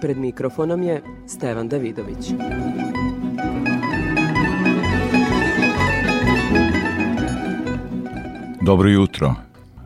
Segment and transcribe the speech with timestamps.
[0.00, 2.32] Pred mikrofonom je Stevan Davidović.
[8.62, 9.34] Dobro jutro.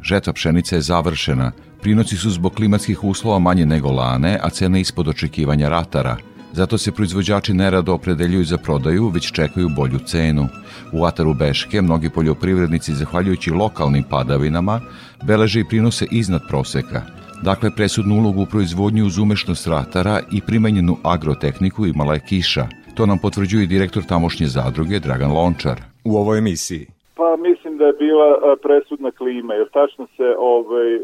[0.03, 1.53] Žetva pšenice je završena.
[1.83, 6.17] Prinoci su zbog klimatskih uslova manje nego lane, a cene ispod očekivanja ratara.
[6.53, 10.49] Zato se proizvođači nerado opredeljuju za prodaju, već čekaju bolju cenu.
[10.93, 14.81] U ataru Beške mnogi poljoprivrednici, zahvaljujući lokalnim padavinama,
[15.23, 17.03] beleže i prinose iznad proseka.
[17.51, 22.65] Dakle, presudnu ulogu u proizvodnju uz umešnost ratara i primenjenu agrotehniku imala je kiša.
[22.97, 25.79] To nam potvrđuje direktor tamošnje zadruge Dragan Lončar.
[26.05, 26.87] U ovoj emisiji
[27.17, 31.01] Pa mislim da je bila a, presudna klima, jer tačno se ovaj, a,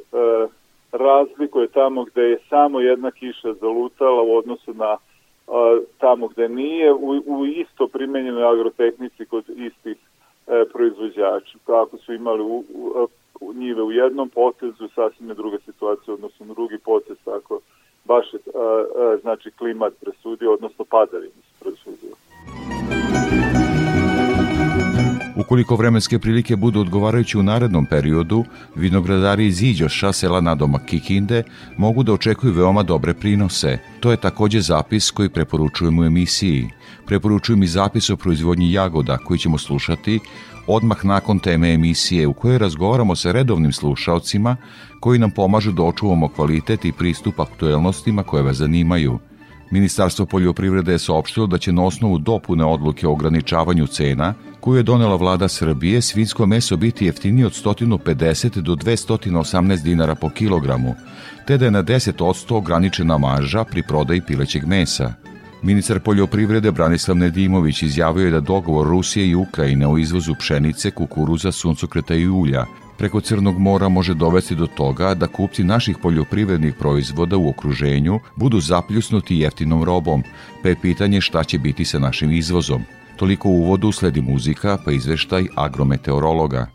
[0.92, 6.92] razlikuje tamo gde je samo jedna kiša zalutala u odnosu na a, tamo gde nije,
[6.92, 11.58] u, u isto primenjenoj agrotehnici kod istih e, proizvođača.
[11.66, 13.06] Ako su imali u, u
[13.54, 17.60] njive u jednom potezu, sasvim je druga situacija, odnosno drugi potez, tako
[18.04, 22.14] baš je, a, a, znači klimat presudio, odnosno padavini su presudio.
[25.40, 31.42] Ukoliko vremenske prilike budu odgovarajući u narednom periodu, vinogradari iz Iđoša, sela nadomak Kikinde,
[31.78, 33.78] mogu da očekuju veoma dobre prinose.
[34.00, 36.68] To je takođe zapis koji preporučujemo u emisiji.
[37.06, 40.20] Preporučujem i zapis o proizvodnji jagoda koji ćemo slušati
[40.74, 44.56] odmah nakon teme emisije u kojoj razgovaramo sa redovnim slušaocima
[45.00, 49.18] koji nam pomažu da očuvamo kvalitet i pristup aktuelnostima koje vas zanimaju–
[49.70, 54.82] Ministarstvo poljoprivrede je saopštilo da će na osnovu dopune odluke o ograničavanju cena, koju je
[54.82, 60.94] donela vlada Srbije, svinsko meso biti jeftinije od 150 do 218 dinara po kilogramu,
[61.46, 65.14] te da je na 10% ograničena marža pri prodaji pilećeg mesa.
[65.62, 71.52] Ministar poljoprivrede Branislav Nedimović izjavio je da dogovor Rusije i Ukrajine o izvozu pšenice, kukuruza,
[71.52, 72.66] suncokreta i ulja
[73.00, 78.60] preko Crnog mora može dovesti do toga da kupci naših poljoprivrednih proizvoda u okruženju budu
[78.60, 80.22] zapljusnuti jeftinom robom,
[80.62, 82.82] pa je pitanje šta će biti sa našim izvozom.
[83.16, 86.66] Toliko u uvodu sledi muzika, pa izveštaj agrometeorologa.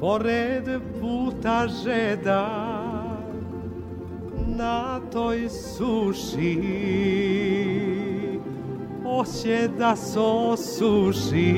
[0.00, 3.16] pored puta žedan
[4.56, 6.58] na toj suši
[9.04, 11.54] hoće da se osuši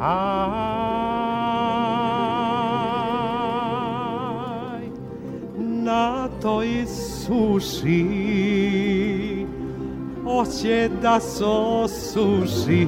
[0.00, 0.79] aj
[7.30, 8.04] suši
[10.24, 12.86] hoće da se osuši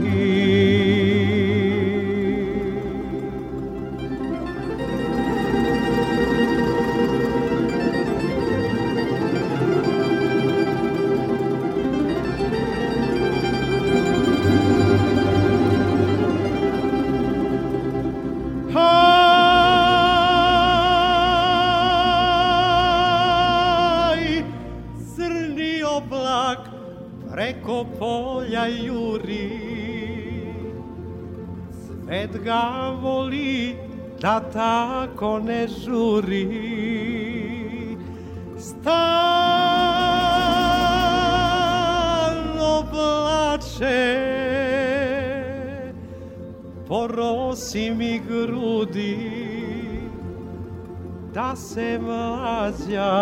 [34.22, 36.48] da tako ne žuri
[38.58, 39.02] Stalno
[42.90, 44.18] plače
[46.88, 49.30] Porosi mi grudi
[51.34, 53.12] da se mlađa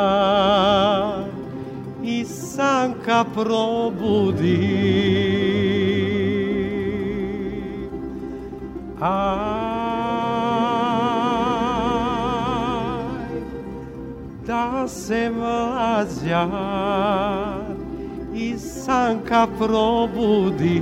[2.04, 4.80] i sanka probudi.
[9.00, 9.59] Aj,
[14.88, 16.48] se mlađa
[18.34, 20.80] i sanka probudi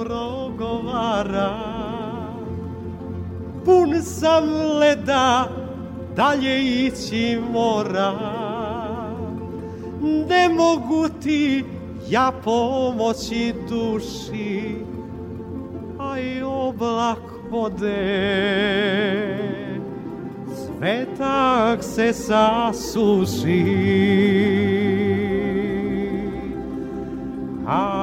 [0.00, 1.56] progovara.
[3.64, 4.44] Pun sam
[4.78, 5.48] leda,
[6.16, 8.12] dalje ići mora.
[10.28, 11.64] Ne mogu ti
[12.08, 14.74] ja pomoći duši
[15.98, 17.18] Aj oblak
[17.50, 18.30] vode.
[20.56, 23.64] Svetak se sasuši.
[27.66, 27.99] Aj,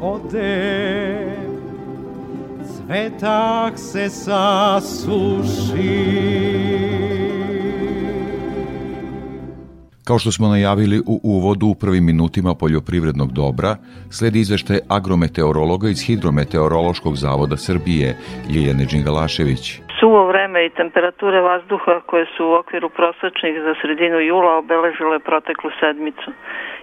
[0.00, 1.36] ode
[2.64, 5.60] Svetak se sasuši
[10.10, 13.72] Kao što smo najavili u uvodu u prvim minutima poljoprivrednog dobra,
[14.16, 18.08] sledi izveštaj agrometeorologa iz Hidrometeorološkog zavoda Srbije,
[18.52, 19.64] Ljiljane Đingalašević.
[20.00, 25.70] Suvo vreme i temperature vazduha koje su u okviru prosečnih za sredinu jula obeležile proteklu
[25.80, 26.30] sedmicu.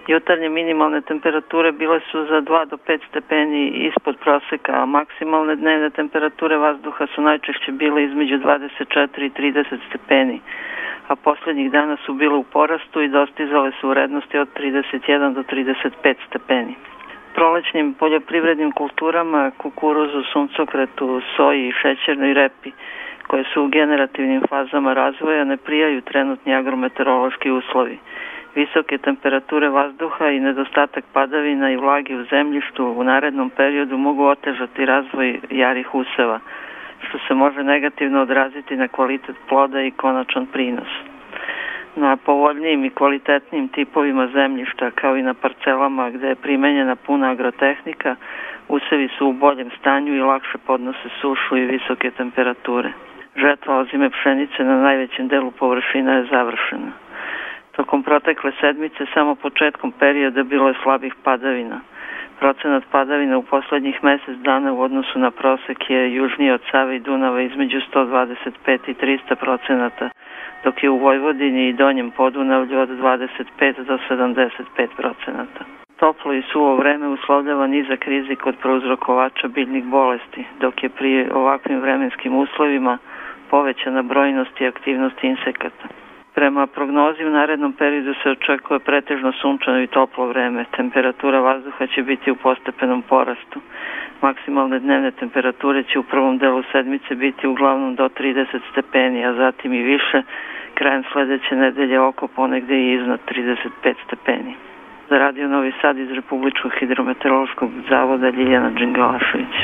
[0.08, 5.90] Jutarnje minimalne temperature bile su za 2 do 5 stepeni ispod proseka, a maksimalne dnevne
[5.90, 10.40] temperature vazduha su najčešće bile između 24 i 30 stepeni
[11.08, 16.14] a poslednjih dana su bile u porastu i dostizale su vrednosti od 31 do 35
[16.28, 16.74] stepeni.
[17.34, 22.72] Prolećnim poljoprivrednim kulturama, kukuruzu, suncokretu, soji šećernoj repi,
[23.26, 27.98] koje su u generativnim fazama razvoja, ne prijaju trenutni agrometeorološki uslovi.
[28.54, 34.84] Visoke temperature vazduha i nedostatak padavina i vlage u zemljištu u narednom periodu mogu otežati
[34.84, 36.40] razvoj jarih useva,
[37.08, 40.88] što se može negativno odraziti na kvalitet ploda i konačan prinos.
[41.96, 48.16] Na povoljnijim i kvalitetnijim tipovima zemljišta, kao i na parcelama gde je primenjena puna agrotehnika,
[48.68, 52.92] usevi su u boljem stanju i lakše podnose sušu i visoke temperature.
[53.36, 57.07] Žetva ozime pšenice na najvećem delu površina je završena.
[57.78, 61.80] Tokom protekle sedmice samo početkom perioda bilo je slabih padavina–
[62.38, 67.00] Procenat padavina u poslednjih mesec dana u odnosu na prosek je južnije od Save i
[67.00, 70.10] Dunava između 125 i 300 procenata,
[70.64, 75.64] dok je u Vojvodini i Donjem Podunavlju od 25 do 75 procenata.
[75.96, 81.80] Toplo i suvo vreme uslovljava nizak rizik od prouzrokovača biljnih bolesti, dok je pri ovakvim
[81.80, 82.98] vremenskim uslovima
[83.50, 85.88] povećana brojnost i aktivnost insekata.
[86.38, 90.64] Prema prognozi u narednom periodu se očekuje pretežno sunčano i toplo vreme.
[90.76, 93.60] Temperatura vazduha će biti u postepenom porastu.
[94.22, 99.72] Maksimalne dnevne temperature će u prvom delu sedmice biti uglavnom do 30 stepeni, a zatim
[99.72, 100.22] i više,
[100.74, 104.54] krajem sledeće nedelje oko ponegde i iznad 35 stepeni.
[105.08, 109.54] Za Radio Novi Sad iz Republičkog hidrometeorološkog zavoda Ljiljana Đingalašević.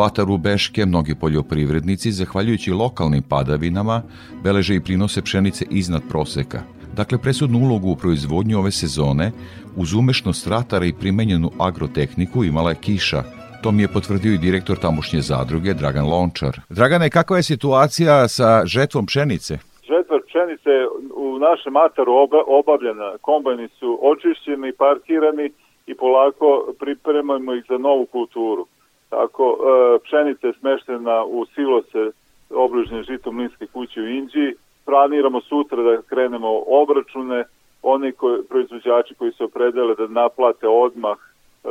[0.00, 4.02] Ataru Beške mnogi poljoprivrednici, zahvaljujući lokalnim padavinama,
[4.42, 6.60] beleže i prinose pšenice iznad proseka.
[6.96, 9.32] Dakle, presudnu ulogu u proizvodnju ove sezone,
[9.76, 13.22] uz umešnost ratara i primenjenu agrotehniku imala je kiša.
[13.62, 16.60] To mi je potvrdio i direktor tamošnje zadruge Dragan Lončar.
[16.68, 19.58] Dragane, kakva je situacija sa žetvom pšenice?
[19.90, 20.72] Žetva pšenice
[21.16, 23.08] u našem ataru oba, obavljena.
[23.20, 25.50] Kombajni su očišćeni, parkirani
[25.86, 28.66] i polako pripremamo ih za novu kulturu.
[29.08, 32.10] Tako, e, pšenica je smeštena u silose
[32.50, 34.54] obližnje žitom mlinske kuće u Inđiji.
[34.84, 37.44] Planiramo sutra da krenemo obračune.
[37.82, 41.18] Oni koji, proizvođači koji se opredele da naplate odmah
[41.64, 41.68] e,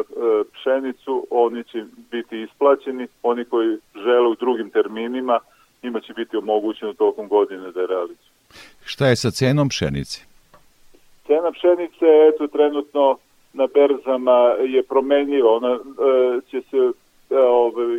[0.53, 3.07] pšenicu, oni će biti isplaćeni.
[3.23, 5.39] Oni koji žele u drugim terminima,
[5.83, 8.37] njima će biti omogućeno tokom godine da je realizuju.
[8.85, 10.25] Šta je sa cenom pšenice?
[11.27, 13.17] Cena pšenice, eto, trenutno
[13.53, 14.39] na berzama
[14.75, 15.51] je promenjiva.
[15.51, 15.79] Ona e,
[16.49, 16.91] će se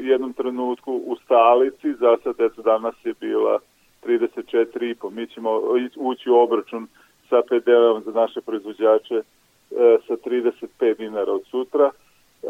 [0.02, 3.58] jednom trenutku u stalici, za sad eto danas je bila
[4.04, 5.10] 34,5.
[5.10, 5.60] Mi ćemo
[5.96, 6.86] ući u obračun
[7.28, 9.22] sa PDV-om za naše proizvođače e,
[10.06, 11.90] sa 35 dinara od sutra.
[12.42, 12.48] E,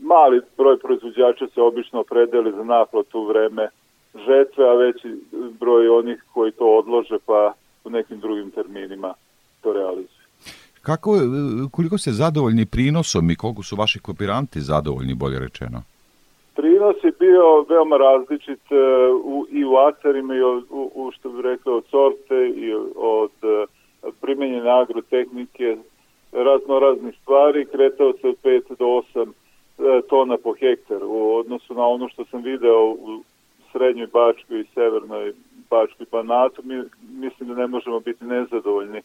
[0.00, 3.68] mali broj proizvođača se obično opredeli za naplatu vreme
[4.14, 5.20] žetve, a veći
[5.60, 7.52] broj onih koji to odlože pa
[7.84, 9.14] u nekim drugim terminima
[9.60, 10.19] to realizuju.
[10.82, 11.10] Kako,
[11.70, 15.82] koliko ste zadovoljni prinosom i koliko su vaši kooperanti zadovoljni, bolje rečeno?
[16.60, 18.76] prinos je bio veoma različit e,
[19.24, 20.62] u, i u atarima i u,
[20.94, 23.66] u, što bih rekao od sorte i od e,
[24.20, 25.76] primenjene agrotehnike
[26.32, 28.84] razno raznih stvari kretao se od 5 do
[29.14, 33.22] 8 e, tona po hektar u odnosu na ono što sam video u
[33.72, 35.32] srednjoj Bačkoj i severnoj
[35.70, 36.82] Bačkoj Banatu mi,
[37.26, 39.00] mislim da ne možemo biti nezadovoljni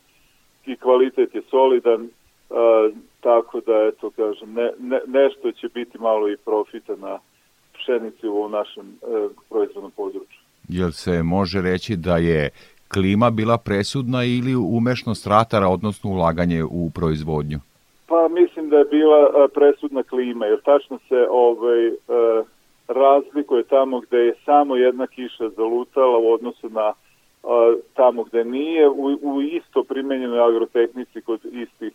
[0.68, 2.10] i kvalitet je solidan
[2.50, 7.20] a, tako da eto kažem ne, ne, nešto će biti malo i profita na
[7.74, 10.40] pšenici u našem e, proizvodnom području.
[10.70, 12.50] Jel se može reći da je
[12.94, 17.60] klima bila presudna ili umešnost ratara, odnosno ulaganje u proizvodnju?
[18.08, 21.94] Pa mislim da je bila a, presudna klima, jer tačno se ovaj, e,
[22.88, 26.94] razlikuje tamo gde je samo jedna kiša zalutala u odnosu na
[27.94, 31.94] tamo gde nije, u, u isto primenjenoj agrotehnici kod istih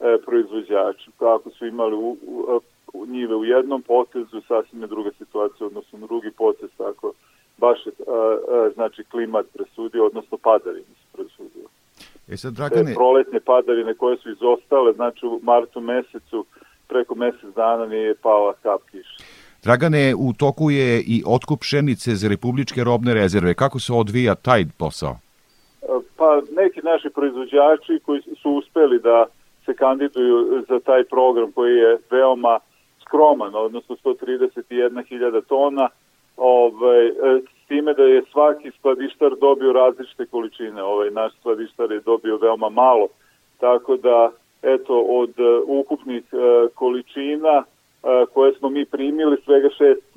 [0.00, 1.10] e, proizvođača.
[1.18, 2.60] Kako su imali u, u,
[2.92, 7.12] u njive u jednom potezu, sasvim je druga situacija, odnosno drugi potez, tako
[7.56, 11.66] baš je, a, a, znači klimat presudio, odnosno padavine su presudio.
[12.28, 12.84] E sad, Dragane...
[12.84, 16.44] Te proletne padavine koje su izostale, znači u martu mesecu
[16.88, 19.24] preko mesec dana nije pala kap kiša.
[19.64, 23.54] Dragane, u toku je i otkup pšenice za republičke robne rezerve.
[23.54, 25.16] Kako se odvija taj posao?
[26.16, 29.26] Pa neki naši proizvođači koji su uspeli da
[29.64, 32.58] se kandiduju za taj program koji je veoma
[33.02, 35.88] skroman, odnosno 131.000 tona,
[36.36, 37.10] ovaj,
[37.64, 40.82] s time da je svaki skladištar dobio različite količine.
[40.82, 43.06] Ovaj, naš skladištar je dobio veoma malo,
[43.60, 44.30] tako da
[44.62, 47.64] eto, od uh, ukupnih uh, količina
[48.32, 49.68] koje smo mi primili, svega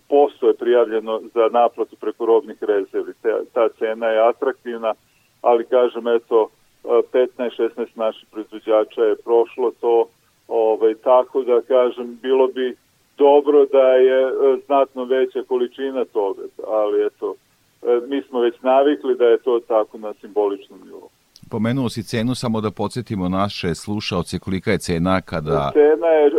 [0.09, 3.13] 6% je prijavljeno za naplatu preko robnih rezervi.
[3.21, 4.93] Ta, ta cena je atraktivna,
[5.41, 6.49] ali kažem, eto,
[6.83, 10.07] 15-16 naših proizvođača je prošlo to,
[10.47, 12.75] ovaj, tako da kažem, bilo bi
[13.17, 14.31] dobro da je e,
[14.65, 17.35] znatno veća količina toga, ali eto,
[17.81, 21.09] e, mi smo već navikli da je to tako na simboličnom nivou.
[21.49, 25.71] Pomenuo si cenu, samo da podsjetimo naše slušaoce kolika je cena kada...
[25.73, 26.31] Cena je, e,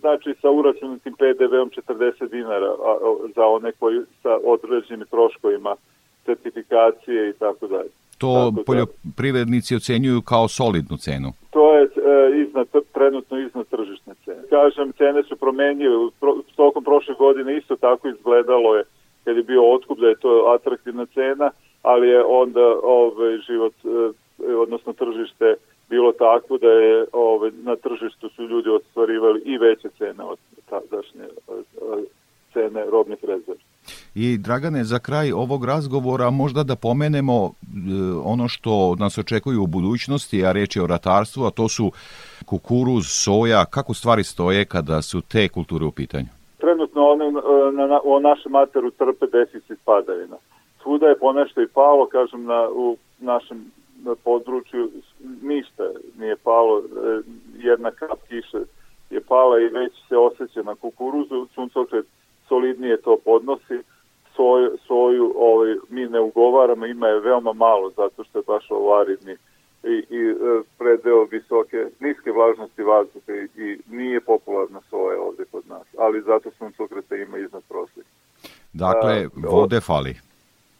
[0.00, 2.72] znači, sa uračunatim PDV-om 40 dinara
[3.36, 5.74] za one koji sa određenim troškovima
[6.24, 7.90] certifikacije i tako dalje.
[8.18, 11.32] To tako da- poljoprivrednici ocenjuju kao solidnu cenu.
[11.50, 11.88] To je
[12.46, 14.42] iznad, trenutno iznad tržišne cene.
[14.50, 15.94] Kažem, cene su promenjive.
[16.20, 18.84] Pro, tokom prošle godine isto tako izgledalo je
[19.24, 21.50] kad je bio otkup da je to atraktivna cena,
[21.82, 25.54] ali je onda ovaj, život, eh, odnosno tržište
[25.88, 30.38] bilo takvo da je ovaj, na tržištu su ljudi ostvarivali i veće cene od
[30.70, 32.04] tadašnje eh,
[32.52, 33.60] cene robnih rezervi.
[34.14, 37.50] I Dragane, za kraj ovog razgovora možda da pomenemo e,
[38.24, 41.92] ono što nas očekuju u budućnosti, a reč je o ratarstvu, a to su
[42.46, 46.26] kukuruz, soja, kako stvari stoje kada su te kulture u pitanju?
[46.58, 47.32] Trenutno one,
[47.72, 50.36] na, na, u našem materu trpe deficit padavina.
[50.82, 53.83] Svuda je ponešto i palo, kažem, na, u našem na
[54.24, 54.90] području
[55.42, 55.84] ništa
[56.18, 56.82] nije palo, e,
[57.56, 58.58] jedna kap kiše
[59.10, 62.06] je pala i već se osjeća na kukuruzu, suncokret
[62.48, 63.78] solidnije to podnosi,
[64.36, 69.00] soju, soju ovaj, mi ne ugovaramo, ima je veoma malo zato što je baš ovo
[69.00, 69.36] aridni
[69.84, 75.66] i, i e, predeo visoke, niske vlažnosti vazduha i, i nije popularna soja ovde kod
[75.68, 78.08] nas, ali zato suncokreta ima iznad prosjeka.
[78.72, 80.14] Dakle, vode fali.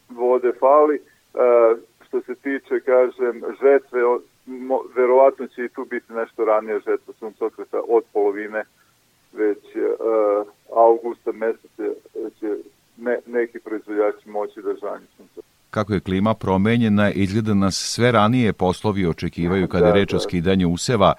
[0.09, 0.99] Vode fali.
[1.33, 1.75] A,
[2.07, 3.24] što se tiče, kažem,
[3.61, 3.99] žetve,
[4.95, 8.63] verovatno će i tu biti nešto ranije žetva suncokreta od polovine
[9.33, 11.83] već uh, augusta meseca
[12.39, 12.57] će
[12.97, 18.53] ne, neki proizvođači moći da žanju suncokreta kako je klima promenjena, izgleda nas sve ranije
[18.53, 20.19] poslovi očekivaju kada je da, reč o da.
[20.19, 21.13] skidanju useva.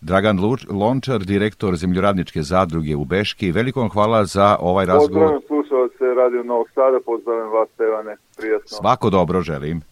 [0.00, 0.38] Dragan
[0.70, 5.30] Lončar, direktor zemljoradničke zadruge u Beški, veliko vam hvala za ovaj razgovor.
[5.30, 8.68] Pozdravim slušalce Radio Novog Sada, pozdravim vas, Stevane, prijatno.
[8.68, 9.82] Svako dobro želim.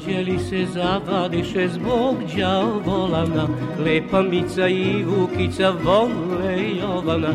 [0.00, 3.48] Anđeli se zavadiše zbog djavolana,
[3.84, 7.28] lepa Mica i Vukica vole Jovana,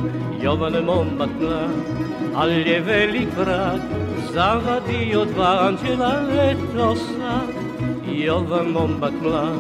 [0.44, 1.70] Jovana momak mlad,
[2.36, 3.80] al je velik vrag,
[4.34, 7.50] zavadio dva anđela leto sad.
[8.12, 9.60] Jovan momak mlad,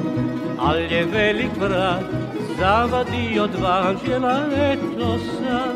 [0.60, 2.04] al je velik vrag,
[2.60, 5.75] zavadio dva anđela leto sad.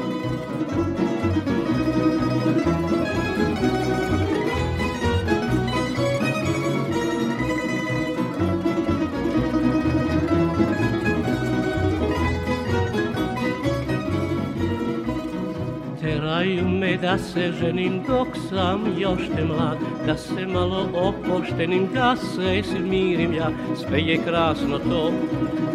[16.98, 23.34] Da se ženim dok sam još te mlad, da se malo opoštenim, da se smirim
[23.34, 25.12] ja, sve je krasno to,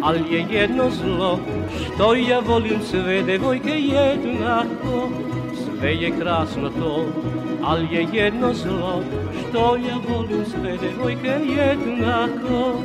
[0.01, 1.39] ali je jedno zlo,
[1.85, 5.09] što ja volim sve devojke jednako,
[5.79, 7.05] sve je krasno to,
[7.63, 9.03] ali je jedno zlo,
[9.49, 12.81] što ja volim sve devojke jednako.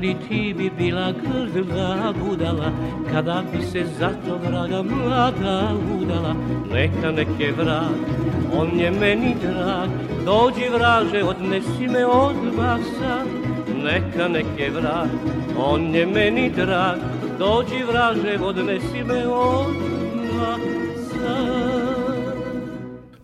[0.00, 2.72] Kćeri ti bi bila grda budala
[3.12, 6.34] Kada bi se zato vraga mlada udala.
[6.72, 7.96] Neka neke vrag,
[8.52, 9.90] on je meni drag
[10.24, 13.26] Dođi vraže, odnesi me odmah sad
[13.84, 15.08] Neka neke vrag,
[15.58, 16.98] on je meni drag
[17.38, 20.89] Dođi vraže, odnesi me odmah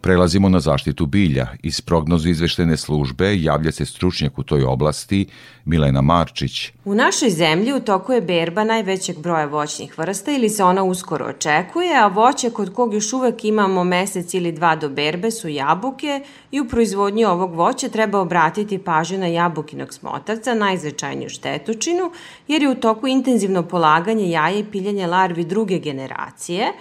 [0.06, 1.46] Prelazimo na zaštitu bilja.
[1.62, 5.26] Iz prognozu izveštene službe javlja se stručnjak u toj oblasti
[5.64, 6.72] Milena Marčić.
[6.84, 11.26] U našoj zemlji u toku je berba najvećeg broja voćnih vrsta ili se ona uskoro
[11.26, 16.20] očekuje, a voće kod kog još uvek imamo mesec ili dva do berbe su jabuke
[16.50, 22.12] i u proizvodnji ovog voća treba obratiti pažnju na jabukinog smotavca, najznačajniju štetočinu,
[22.48, 26.72] jer je u toku intenzivno polaganje jaja i piljanje larvi druge generacije,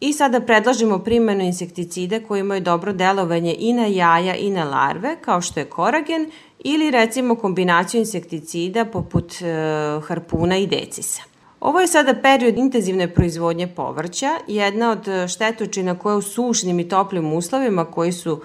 [0.00, 5.16] I sada predlažemo primjenu insekticide koji imaju dobro delovanje i na jaja i na larve,
[5.20, 9.46] kao što je koragen, ili recimo kombinaciju insekticida poput e,
[10.08, 11.22] harpuna i decisa.
[11.60, 17.32] Ovo je sada period intenzivne proizvodnje povrća, jedna od štetočina koja u sušnim i toplim
[17.32, 18.40] uslovima koji su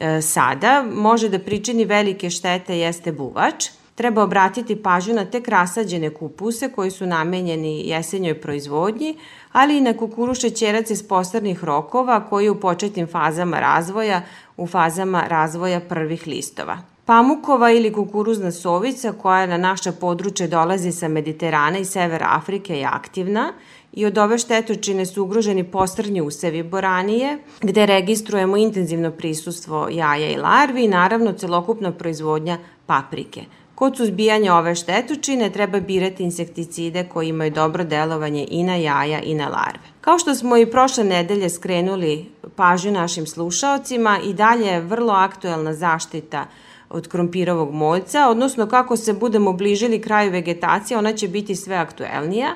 [0.00, 3.64] e, sada može da pričini velike štete jeste buvač.
[3.94, 9.18] Treba obratiti pažnju na te krasađene kupuse koji su namenjeni jesenjoj proizvodnji,
[9.52, 14.22] ali i na kukuruše ćerac iz postarnih rokova koji u početnim fazama razvoja,
[14.56, 16.78] u fazama razvoja prvih listova.
[17.04, 22.88] Pamukova ili kukuruzna sovica koja na naša područje dolazi sa Mediterana i Severa Afrike je
[22.92, 23.52] aktivna
[23.92, 30.36] i od ove štetočine su ugroženi postrnji usevi boranije, gde registrujemo intenzivno prisustvo jaja i
[30.36, 33.44] larvi i naravno celokupna proizvodnja paprike–
[33.84, 39.34] Kod suzbijanja ove štetočine treba birati insekticide koji imaju dobro delovanje i na jaja i
[39.34, 39.84] na larve.
[40.00, 42.24] Kao što smo i prošle nedelje skrenuli
[42.56, 46.46] pažnju našim slušaocima, i dalje je vrlo aktuelna zaštita
[46.90, 52.54] od krompirovog moljca, odnosno kako se budemo bližili kraju vegetacije, ona će biti sve aktuelnija.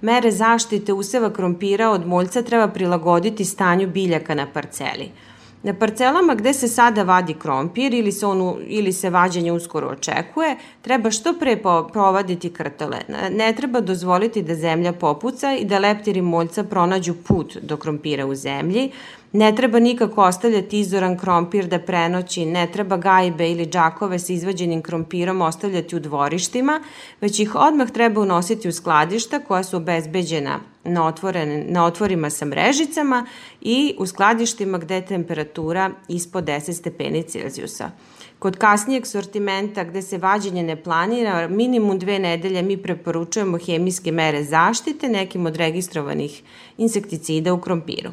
[0.00, 5.10] Mere zaštite useva krompira od moljca treba prilagoditi stanju biljaka na parceli–
[5.62, 10.56] Na parcelama gde se sada vadi krompir ili se, onu, ili se vađenje uskoro očekuje,
[10.82, 11.56] treba što pre
[11.92, 12.98] provaditi krtole.
[13.30, 18.34] Ne treba dozvoliti da zemlja popuca i da leptiri moljca pronađu put do krompira u
[18.34, 18.90] zemlji,
[19.32, 24.82] Ne treba nikako ostavljati izoran krompir da prenoći, ne treba gajbe ili džakove sa izvađenim
[24.82, 26.80] krompirom ostavljati u dvorištima,
[27.20, 32.44] već ih odmah treba unositi u skladišta koja su obezbeđena na, otvoren, na otvorima sa
[32.44, 33.26] mrežicama
[33.60, 37.90] i u skladištima gde je temperatura ispod 10 stepeni Celzijusa.
[38.38, 44.44] Kod kasnijeg sortimenta gde se vađenje ne planira, minimum dve nedelje mi preporučujemo hemijske mere
[44.44, 46.42] zaštite nekim od registrovanih
[46.78, 48.10] insekticida u krompiru.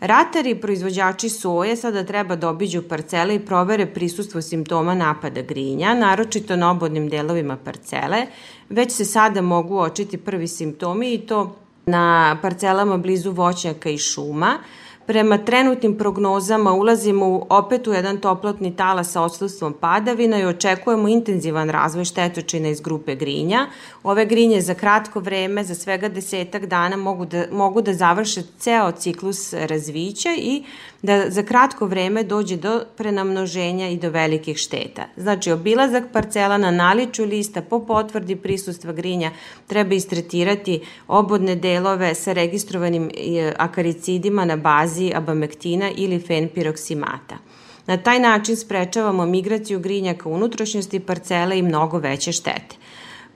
[0.00, 5.94] Ratari i proizvođači soje sada treba da obiđu parcele i provere prisustvo simptoma napada grinja,
[5.94, 8.26] naročito na obodnim delovima parcele.
[8.68, 11.56] Već se sada mogu očiti prvi simptomi i to
[11.90, 14.58] na parcelama blizu voćnjaka i šuma.
[15.06, 21.70] Prema trenutnim prognozama ulazimo opet u jedan toplotni tala sa odsustvom padavina i očekujemo intenzivan
[21.70, 23.66] razvoj štetočina iz grupe grinja.
[24.02, 28.92] Ove grinje za kratko vreme, za svega desetak dana mogu da, mogu da završe ceo
[28.92, 30.64] ciklus razvića i
[31.02, 35.02] da za kratko vreme dođe do prenamnoženja i do velikih šteta.
[35.16, 39.30] Znači, obilazak parcela na naliču lista po potvrdi prisustva grinja
[39.66, 47.38] treba istretirati obodne delove sa registrovanim e, akaricidima na bazi abamektina ili fenpiroksimata.
[47.86, 52.76] Na taj način sprečavamo migraciju grinjaka unutrašnjosti parcele i mnogo veće štete.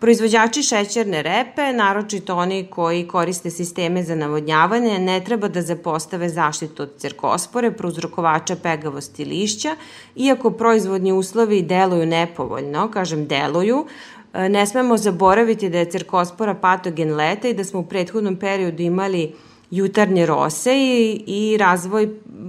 [0.04, 6.82] Proizvođači šećerne repe, naročito oni koji koriste sisteme za navodnjavanje, ne treba da zapostave zaštitu
[6.82, 9.76] od cerkospore, prouzrokovača pegavosti lišća,
[10.16, 13.86] iako proizvodni uslovi deluju nepovoljno, kažem deluju,
[14.34, 19.32] ne smemo zaboraviti da je cerkospora patogen leta i da smo u prethodnom periodu imali
[19.76, 22.08] jutarnje rose i, i razvoj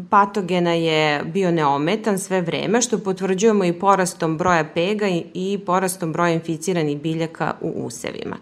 [0.10, 6.14] patogena je bio neometan sve vreme, što potvrđujemo i porastom broja pega i, i porastom
[6.14, 8.38] broja inficiranih biljaka u usevima.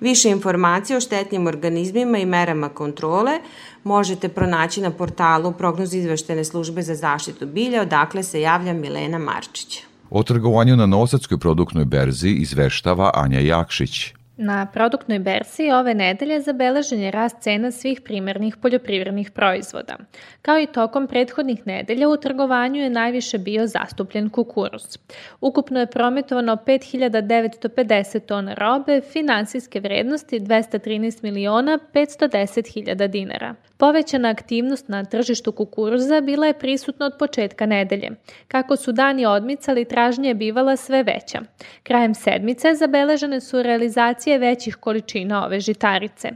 [0.00, 3.40] Više informacija o štetnim organizmima i merama kontrole
[3.84, 9.82] možete pronaći na portalu prognoz izveštene službe za zaštitu bilja, odakle se javlja Milena Marčić.
[10.10, 14.14] O trgovanju na Novosadskoj produktnoj berzi izveštava Anja Jakšić.
[14.42, 19.96] Na produktnoj berzi ove nedelje zabeležen je rast cena svih primarnih poljoprivrednih proizvoda.
[20.42, 24.98] Kao i tokom prethodnih nedelja u trgovanju je najviše bio zastupljen kukuruz.
[25.40, 33.54] Ukupno je prometovano 5950 tona robe finansijske vrednosti 213 miliona 510 hiljada dinara.
[33.76, 38.10] Povećana aktivnost na tržištu kukuruza bila je prisutna od početka nedelje.
[38.48, 41.38] Kako su dani odmicali, tražnja je bivala sve veća.
[41.82, 46.28] Krajem sedmice zabeležene su realizacije većih količina ove žitarice.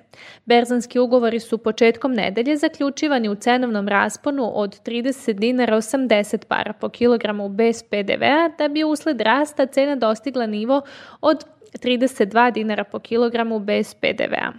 [0.44, 6.88] Berzanski ugovori su početkom nedelje zaključivani u cenovnom rasponu od 30 dinara 80 para po
[6.88, 10.82] kilogramu bez PDV-a, da bi usled rasta cena dostigla nivo
[11.20, 11.44] od
[11.78, 14.52] 32 dinara po kilogramu bez PDV-a.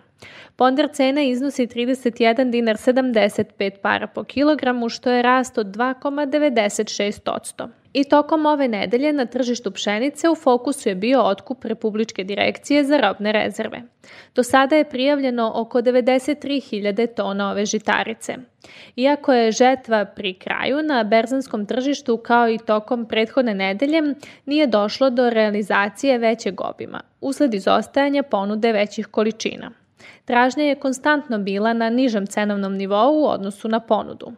[0.56, 7.85] Ponder cena iznosi 31 dinar 75 para po kilogramu, što je rast od 2,96%.
[7.96, 12.98] I tokom ove nedelje na tržištu pšenice u fokusu je bio otkup Republičke direkcije za
[12.98, 13.82] robne rezerve.
[14.36, 18.36] Do sada je prijavljeno oko 93.000 tona ove žitarice.
[18.96, 24.02] Iako je žetva pri kraju, na berzanskom tržištu kao i tokom prethodne nedelje
[24.46, 29.72] nije došlo do realizacije većeg obima, usled izostajanja ponude većih količina.
[30.26, 34.32] Tražnja je konstantno bila na nižem cenovnom nivou u odnosu na ponudu.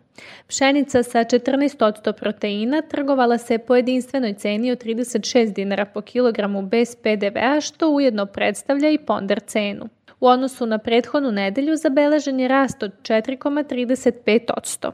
[0.47, 6.95] Pšenica sa 14% proteina trgovala se po jedinstvenoj ceni od 36 dinara po kilogramu bez
[6.95, 9.89] PDV-a, što ujedno predstavlja i ponder cenu.
[10.19, 14.91] U odnosu na prethodnu nedelju zabeležen je rast od 4,35%.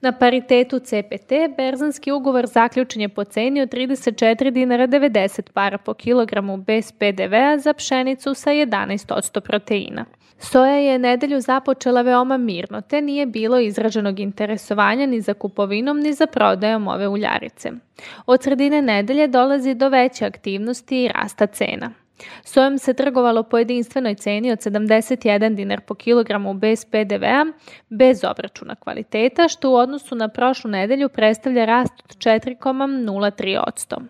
[0.00, 5.94] Na paritetu CPT berzanski ugovor zaključen je po ceni od 34 dinara 90 para po
[5.94, 10.04] kilogramu bez PDV-a za pšenicu sa 11% proteina.
[10.42, 16.12] Soja je nedelju započela veoma mirno, te nije bilo izraženog interesovanja ni za kupovinom ni
[16.12, 17.70] za prodajom ove uljarice.
[18.26, 21.90] Od sredine nedelje dolazi do veće aktivnosti i rasta cena.
[22.44, 27.46] Sojom se trgovalo po jedinstvenoj ceni od 71 dinar po kilogramu bez PDV-a,
[27.88, 34.02] bez obračuna kvaliteta, što u odnosu na prošlu nedelju predstavlja rast od 4,03%.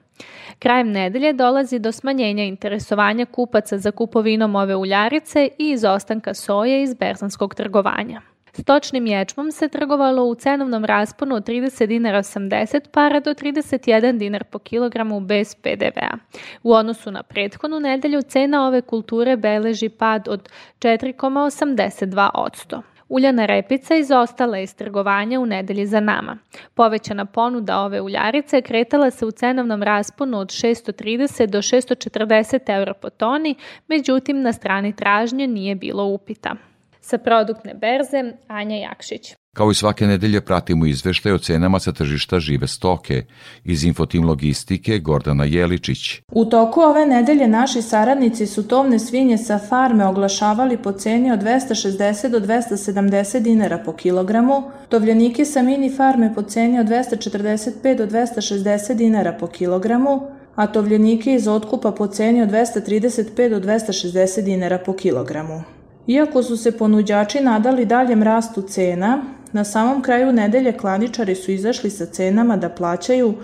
[0.59, 6.95] Krajem nedelje dolazi do smanjenja interesovanja kupaca za kupovinom ove uljarice i izostanka soje iz
[6.95, 8.32] berzanskog trgovanja.
[8.55, 14.45] Stočnim ječmom se trgovalo u cenovnom rasponu od 30 dinara 80 para do 31 dinar
[14.45, 16.17] po kilogramu bez PDV-a.
[16.63, 22.83] U odnosu na prethodnu nedelju cena ove kulture beleži pad od 4,82%.
[23.09, 26.39] Uljana repica izostala iz trgovanja u nedelji za nama.
[26.75, 33.11] Povećana ponuda ove uljarice kretala se u cenovnom rasponu od 630 do 640 eura po
[33.11, 33.55] toni,
[33.89, 36.57] međutim na strani tražnje nije bilo upita.
[37.05, 39.35] Sa produktne berze Anja Jakšić.
[39.57, 43.25] Kao i svake nedelje pratimo izveštaj o cenama sa tržišta žive stoke.
[43.65, 46.21] Iz Infotim Logistike Gordana Jeličić.
[46.33, 51.41] U toku ove nedelje naši saradnici su tovne svinje sa farme oglašavali po ceni od
[51.41, 58.07] 260 do 270 dinara po kilogramu, tovljenike sa mini farme po ceni od 245 do
[58.07, 64.79] 260 dinara po kilogramu, a tovljenike iz otkupa po ceni od 235 do 260 dinara
[64.79, 65.63] po kilogramu.
[66.07, 71.91] Iako su se ponuđači nadali daljem rastu cena, na samom kraju nedelje klaničari su izašli
[71.91, 73.35] sa cenama da plaćaju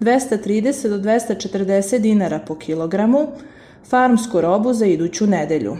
[0.00, 3.28] 230 do 240 dinara po kilogramu
[3.88, 5.76] farmsku robu za iduću nedelju.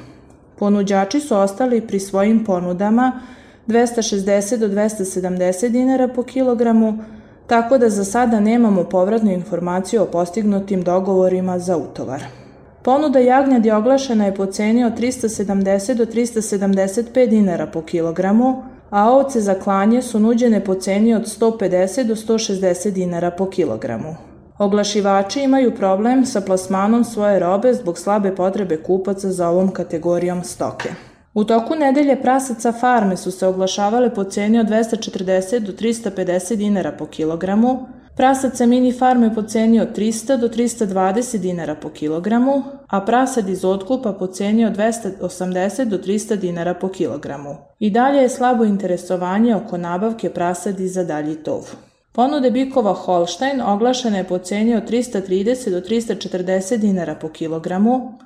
[0.58, 3.20] Ponuđači su ostali pri svojim ponudama
[3.68, 6.98] 260 do 270 dinara po kilogramu,
[7.46, 12.43] tako da za sada nemamo povratnu informaciju o postignutim dogovorima za utovar.
[12.84, 19.40] Ponuda jagnjadi oglašena je po ceni od 370 do 375 dinara po kilogramu, a ovce
[19.40, 24.16] za klanje su nuđene po ceni od 150 do 160 dinara po kilogramu.
[24.58, 30.88] Oglašivači imaju problem sa plasmanom svoje robe zbog slabe potrebe kupaca za ovom kategorijom stoke.
[31.34, 36.92] U toku nedelje prasaca farme su se oglašavale po ceni od 240 do 350 dinara
[36.92, 43.00] po kilogramu, Prasaca mini farme po ceni od 300 do 320 dinara po kilogramu, a
[43.00, 47.56] prasad iz otkupa po ceni od 280 do 300 dinara po kilogramu.
[47.78, 51.70] I dalje je slabo interesovanje oko nabavke prasadi za dalji tov.
[52.12, 58.18] Ponude bikova Holstein oglašene je po ceni od 330 do 340 dinara po kilogramu,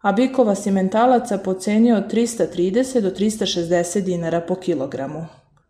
[0.00, 5.26] a bikova simentalaca po ceni od 330 do 360 dinara po kilogramu.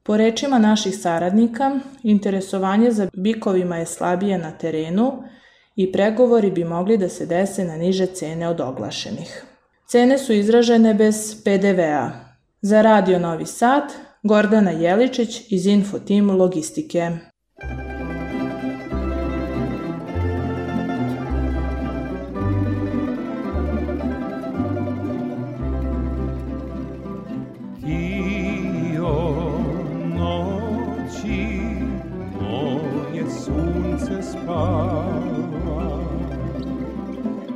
[0.06, 5.22] Po rečima naših saradnika, interesovanje za bikovima je slabije na terenu
[5.76, 9.44] i pregovori bi mogli da se dese na niže cene od oglašenih.
[9.88, 12.10] Cene su izražene bez PDV-a.
[12.62, 13.82] Za Radio Novi Sad,
[14.22, 17.10] Gordana Jeličić iz Info Team Logistike.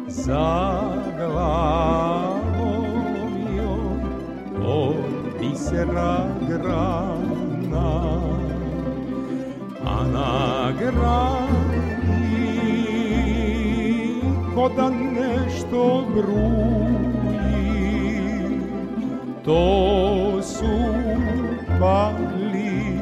[0.08, 0.80] Za
[1.18, 2.86] glavom
[3.56, 4.00] joj
[4.66, 4.96] od
[5.40, 8.20] bisera grana,
[9.84, 11.48] a na grani
[14.54, 17.38] ko da nešto bruji,
[19.44, 20.76] to su
[21.80, 22.98] pali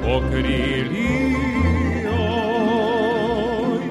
[0.00, 1.34] pokrili
[2.04, 3.82] joj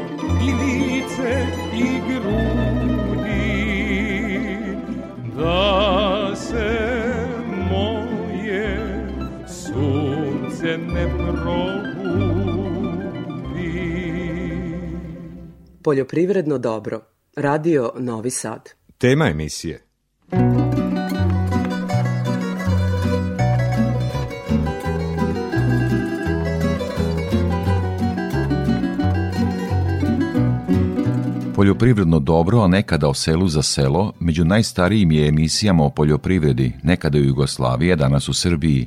[0.42, 1.32] i lice
[1.74, 3.52] i grudi
[5.36, 6.72] da se
[7.70, 8.68] moje
[9.48, 11.62] sunce ne probudi
[15.84, 17.02] Poljoprivredno dobro.
[17.36, 18.70] Radio Novi Sad.
[18.98, 19.82] Tema emisije.
[31.62, 37.18] Poljoprivredno dobro, a nekada o selu za selo, među najstarijim je emisijama o poljoprivredi, nekada
[37.18, 38.86] u Jugoslaviji, a danas u Srbiji.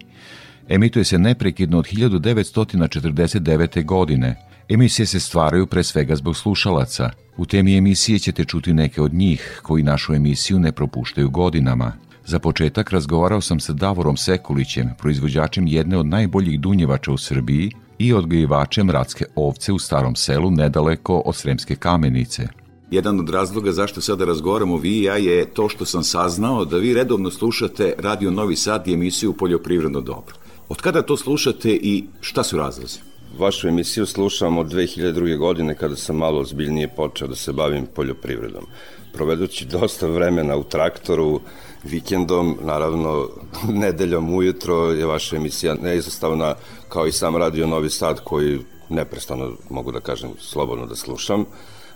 [0.68, 3.84] Emituje se neprekidno od 1949.
[3.84, 4.36] godine.
[4.68, 7.10] Emisije se stvaraju pre svega zbog slušalaca.
[7.36, 11.92] U temi emisije ćete čuti neke od njih, koji našu emisiju ne propuštaju godinama.
[12.24, 18.12] Za početak razgovarao sam sa Davorom Sekulićem, proizvođačem jedne od najboljih dunjevača u Srbiji i
[18.12, 22.63] odgajivačem ratske ovce u starom selu nedaleko od Sremske kamenice.
[22.94, 26.76] Jedan od razloga zašto sada razgovaramo vi i ja je to što sam saznao da
[26.76, 30.34] vi redovno slušate Radio Novi Sad i emisiju Poljoprivredno dobro.
[30.68, 32.98] Od kada to slušate i šta su razlozi?
[33.38, 35.38] Vašu emisiju slušam od 2002.
[35.38, 38.66] godine kada sam malo ozbiljnije počeo da se bavim poljoprivredom.
[39.12, 41.40] Provedući dosta vremena u traktoru,
[41.84, 43.28] vikendom, naravno
[43.84, 46.54] nedeljom ujutro je vaša emisija neizostavna
[46.88, 51.44] kao i sam Radio Novi Sad koji neprestano mogu da kažem slobodno da slušam.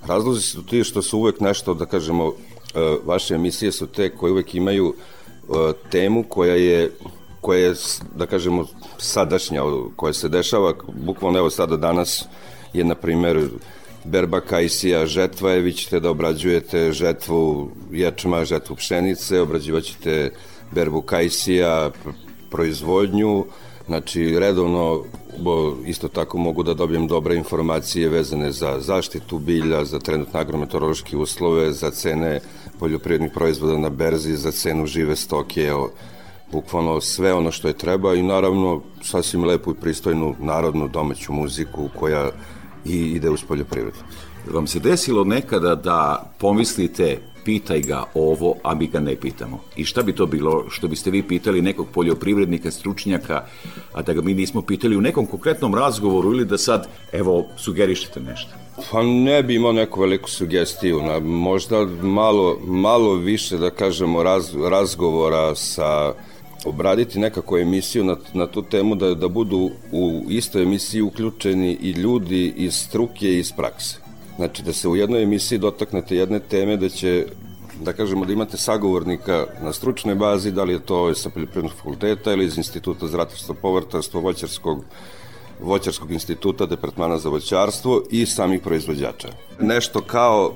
[0.07, 2.33] Razlozi su ti što su uvek nešto, da kažemo,
[2.75, 6.91] e, vaše emisije su te koje uvek imaju e, temu koja je
[7.41, 7.75] koja je,
[8.15, 8.67] da kažemo,
[8.99, 9.63] sadašnja,
[9.97, 12.25] koja se dešava, bukvalno evo sada danas
[12.73, 13.49] je, na primer,
[14.05, 20.31] berba kajsija, žetva je, vi ćete da obrađujete žetvu ječma, žetvu pšenice, obrađivaćete
[20.71, 21.91] berbu kajsija,
[22.51, 23.45] proizvodnju,
[23.87, 25.05] znači redovno
[25.87, 31.72] isto tako mogu da dobijem dobre informacije vezane za zaštitu bilja, za trenutne agrometeorološke uslove,
[31.72, 32.40] za cene
[32.79, 35.90] poljoprivrednih proizvoda na berzi, za cenu žive stoke, evo,
[36.53, 41.88] bukvalno sve ono što je treba i naravno sasvim lepu i pristojnu narodnu domaću muziku
[41.98, 42.31] koja
[42.85, 43.98] i ide uz poljoprivredu.
[44.51, 47.18] Vam se desilo nekada da pomislite
[47.49, 49.61] pitaj ga ovo, a mi ga ne pitamo.
[49.77, 53.45] I šta bi to bilo što biste vi pitali nekog poljoprivrednika, stručnjaka,
[53.93, 58.21] a da ga mi nismo pitali u nekom konkretnom razgovoru ili da sad, evo, sugerišete
[58.21, 58.51] nešto?
[58.91, 64.55] Pa ne bi imao neku veliku sugestiju, na, možda malo, malo više, da kažemo, raz,
[64.71, 66.13] razgovora sa
[66.65, 71.91] obraditi nekako emisiju na, na tu temu da, da budu u istoj emisiji uključeni i
[71.91, 74.08] ljudi iz struke i iz prakse.
[74.38, 77.27] Znači da se u jednoj emisiji dotaknete jedne teme da će
[77.85, 82.33] da kažemo da imate sagovornika na stručnoj bazi, da li je to sa poljoprivrednog fakulteta
[82.33, 84.85] ili iz instituta za ratarstvo, povrtarstvo, voćarskog
[85.61, 89.29] Voćarskog instituta, Departmana za voćarstvo i samih proizvođača.
[89.61, 90.53] Nešto kao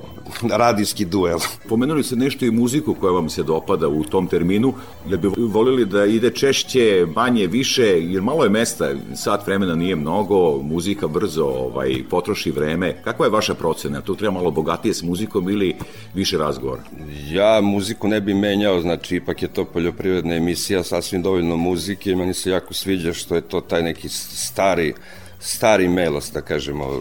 [0.50, 1.38] radijski duel.
[1.68, 4.74] Pomenuli se nešto i muziku koja vam se dopada u tom terminu,
[5.10, 9.96] da bi volili da ide češće, manje, više, jer malo je mesta, sat vremena nije
[9.96, 13.02] mnogo, muzika brzo ovaj, potroši vreme.
[13.04, 14.00] Kakva je vaša procena?
[14.00, 15.74] Tu treba malo bogatije s muzikom ili
[16.14, 16.82] više razgovora?
[17.30, 22.34] Ja muziku ne bi menjao, znači ipak je to poljoprivredna emisija, sasvim dovoljno muzike, meni
[22.34, 24.91] se jako sviđa što je to taj neki stari,
[25.40, 27.00] stari melos, da kažemo,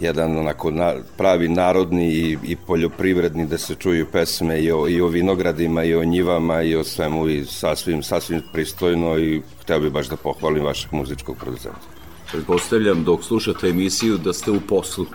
[0.00, 5.00] jedan onako na, pravi narodni i, i poljoprivredni da se čuju pesme i o, i
[5.00, 9.92] o vinogradima i o njivama i o svemu i sasvim, sasvim pristojno i hteo bih
[9.92, 12.00] baš da pohvalim vašeg muzičkog producenta.
[12.32, 15.06] Pretpostavljam dok slušate emisiju da ste u poslu.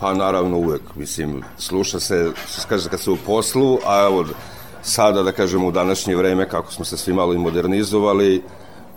[0.00, 2.30] Pa naravno uvek, mislim, sluša se,
[2.68, 4.26] kaže kad se u poslu, a evo
[4.82, 8.42] sada da kažemo u današnje vreme kako smo se svi malo i modernizovali,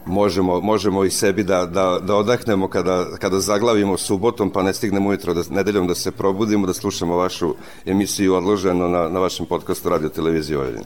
[0.06, 5.10] možemo, možemo i sebi da, da, da odahnemo kada, kada zaglavimo subotom pa ne stignemo
[5.10, 7.54] ujutro da, nedeljom da se probudimo, da slušamo vašu
[7.86, 10.86] emisiju odloženo na, na vašem podcastu Radio Televizije Vojvodine.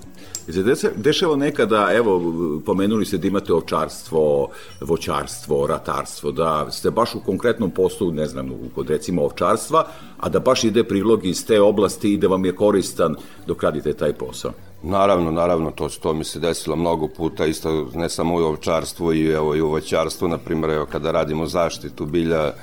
[0.76, 2.34] Se dešava nekada, evo,
[2.66, 4.50] pomenuli ste da imate ovčarstvo,
[4.82, 10.40] voćarstvo, ratarstvo, da ste baš u konkretnom poslu, ne znam, kod recimo ovčarstva, a da
[10.40, 13.16] baš ide prilog iz te oblasti i da vam je koristan
[13.48, 14.52] dok radite taj posao.
[14.84, 19.28] Naravno, naravno, to, to mi se desilo mnogo puta, isto ne samo u ovčarstvu i,
[19.28, 22.54] evo, i u voćarstvu, na primjer, evo, kada radimo zaštitu bilja,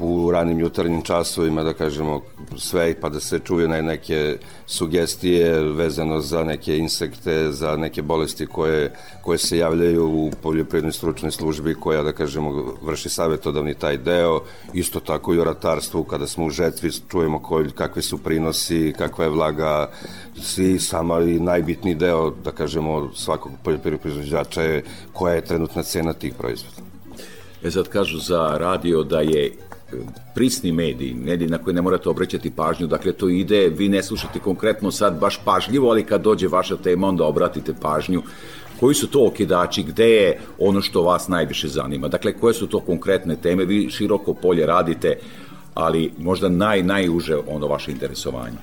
[0.00, 2.20] u ranim jutarnjim časovima, da kažemo,
[2.56, 8.46] sve, pa da se čuju na neke sugestije vezano za neke insekte, za neke bolesti
[8.46, 14.40] koje, koje se javljaju u poljoprivrednoj stručnoj službi koja, da kažemo, vrši savjetodavni taj deo.
[14.74, 19.24] Isto tako i u ratarstvu, kada smo u žetvi, čujemo koji, kakvi su prinosi, kakva
[19.24, 19.90] je vlaga,
[20.42, 26.12] svi sama i najbitniji deo, da kažemo, svakog poljoprivrednog proizvođača je koja je trenutna cena
[26.12, 26.76] tih proizvoda.
[27.62, 29.52] E sad kažu za radio da je
[30.34, 34.38] prisni mediji, mediji na koje ne morate obraćati pažnju, dakle to ide, vi ne slušate
[34.38, 38.22] konkretno sad baš pažljivo, ali kad dođe vaša tema onda obratite pažnju
[38.80, 42.80] koji su to okidači, gde je ono što vas najviše zanima, dakle koje su to
[42.80, 45.18] konkretne teme, vi široko polje radite,
[45.74, 48.56] ali možda naj, najuže ono vaše interesovanje.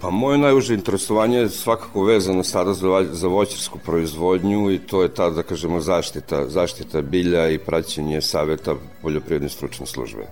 [0.00, 5.08] Pa moje najuže interesovanje je svakako vezano sada za, za voćarsku proizvodnju i to je
[5.08, 10.26] ta, da kažemo, zaštita, zaštita bilja i praćenje saveta poljoprivredne stručne službe.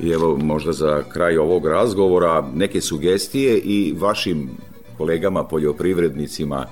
[0.00, 4.50] I evo možda za kraj ovog razgovora neke sugestije i vašim
[4.98, 6.66] kolegama poljoprivrednicima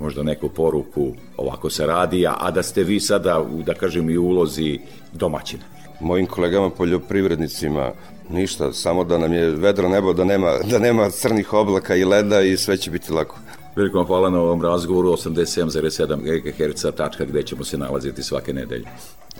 [0.00, 4.78] možda neku poruku ovako se radi, a da ste vi sada, da kažem, i ulozi
[5.12, 5.62] domaćina.
[6.00, 7.92] Mojim kolegama poljoprivrednicima
[8.30, 12.40] ništa, samo da nam je vedro nebo, da nema, da nema crnih oblaka i leda
[12.40, 13.36] i sve će biti lako.
[13.76, 18.84] Veliko vam hvala na ovom razgovoru 87,7 GHz, tačka gde ćemo se nalaziti svake nedelje.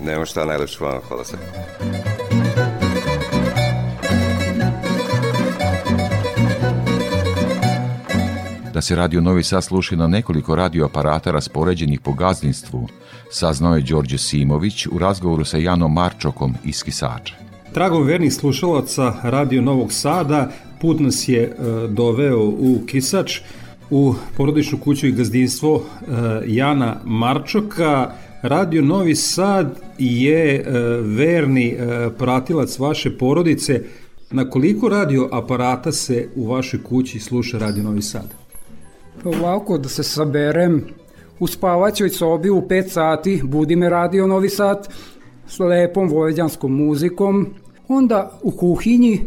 [0.01, 1.37] Nema šta, najlepše hvala, hvala se.
[8.75, 12.89] Da se Radio Novi Sad sluši na nekoliko radioaparata raspoređenih po gazdinstvu,
[13.31, 17.35] saznao je Đorđe Simović u razgovoru sa Janom Marčokom iz Kisača.
[17.73, 21.53] Tragom vernih slušalaca Radio Novog Sada put nas je e,
[21.89, 23.41] doveo u Kisač,
[23.91, 26.05] u porodičnu kuću i gazdinstvo e,
[26.47, 28.13] Jana Marčoka.
[28.43, 30.63] Radio Novi Sad je e,
[31.03, 33.83] verni e, pratilac vaše porodice.
[34.31, 38.40] Na koliko radio aparata se u vašoj kući sluša Radio Novi Sad?
[39.25, 40.85] Ovako da se saberem,
[41.39, 44.89] u spavaćoj sobi u 5 sati budi me radio Novi Sad
[45.47, 47.47] s lepom vojeđanskom muzikom,
[47.89, 49.21] onda u kuhinji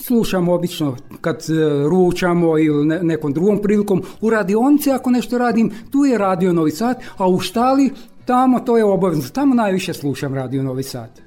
[0.00, 5.70] slušam obično kad e, ručamo ili ne, nekom drugom prilikom, u radionici ako nešto radim,
[5.90, 7.90] tu je radio Novi Sad, a u štali
[8.24, 11.20] tamo to je obavezno, tamo najviše slušam radio Novi Sad.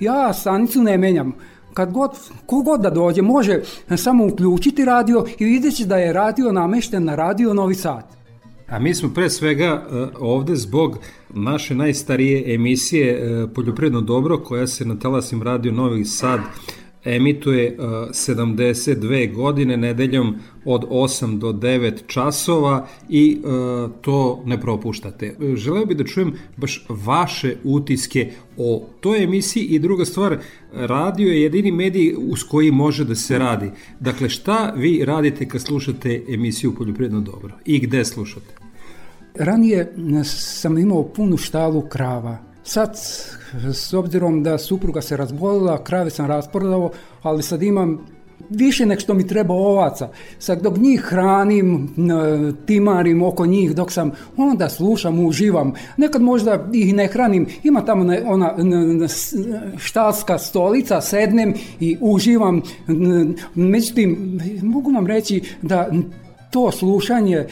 [0.00, 1.32] Ja stanicu ne menjam,
[1.78, 2.10] kad god,
[2.46, 3.60] kogod da dođe, može
[3.96, 8.02] samo uključiti radio i vidjet da je radio namešten na radio Novi Sad.
[8.68, 10.98] A mi smo pre svega e, ovde zbog
[11.30, 16.40] naše najstarije emisije e, Poljoprivredno dobro koja se na Talasim radio Novi Sad
[17.16, 20.34] emituje 72 uh, godine nedeljom
[20.64, 25.36] od 8 do 9 časova i uh, to ne propuštate.
[25.54, 30.38] Želeo bih da čujem baš vaše utiske o toj emisiji i druga stvar,
[30.72, 33.70] radio je jedini medij uz koji može da se radi.
[34.00, 38.54] Dakle, šta vi radite kad slušate emisiju Poljoprivredno dobro i gde slušate?
[39.34, 39.92] Ranije
[40.24, 42.38] sam imao punu štalu krava.
[42.64, 42.96] Sad,
[43.72, 46.90] s obzirom da supruga se razbolila, krave sam rasprodao,
[47.22, 48.06] ali sad imam
[48.50, 50.08] više nek što mi treba ovaca.
[50.38, 51.88] Sad dok njih hranim,
[52.66, 55.72] timarim oko njih, dok sam, onda slušam, uživam.
[55.96, 58.54] Nekad možda ih ne hranim, ima tamo ona
[59.76, 62.62] štalska stolica, sednem i uživam.
[63.54, 65.90] Međutim, mogu vam reći da
[66.50, 67.46] to slušanje e,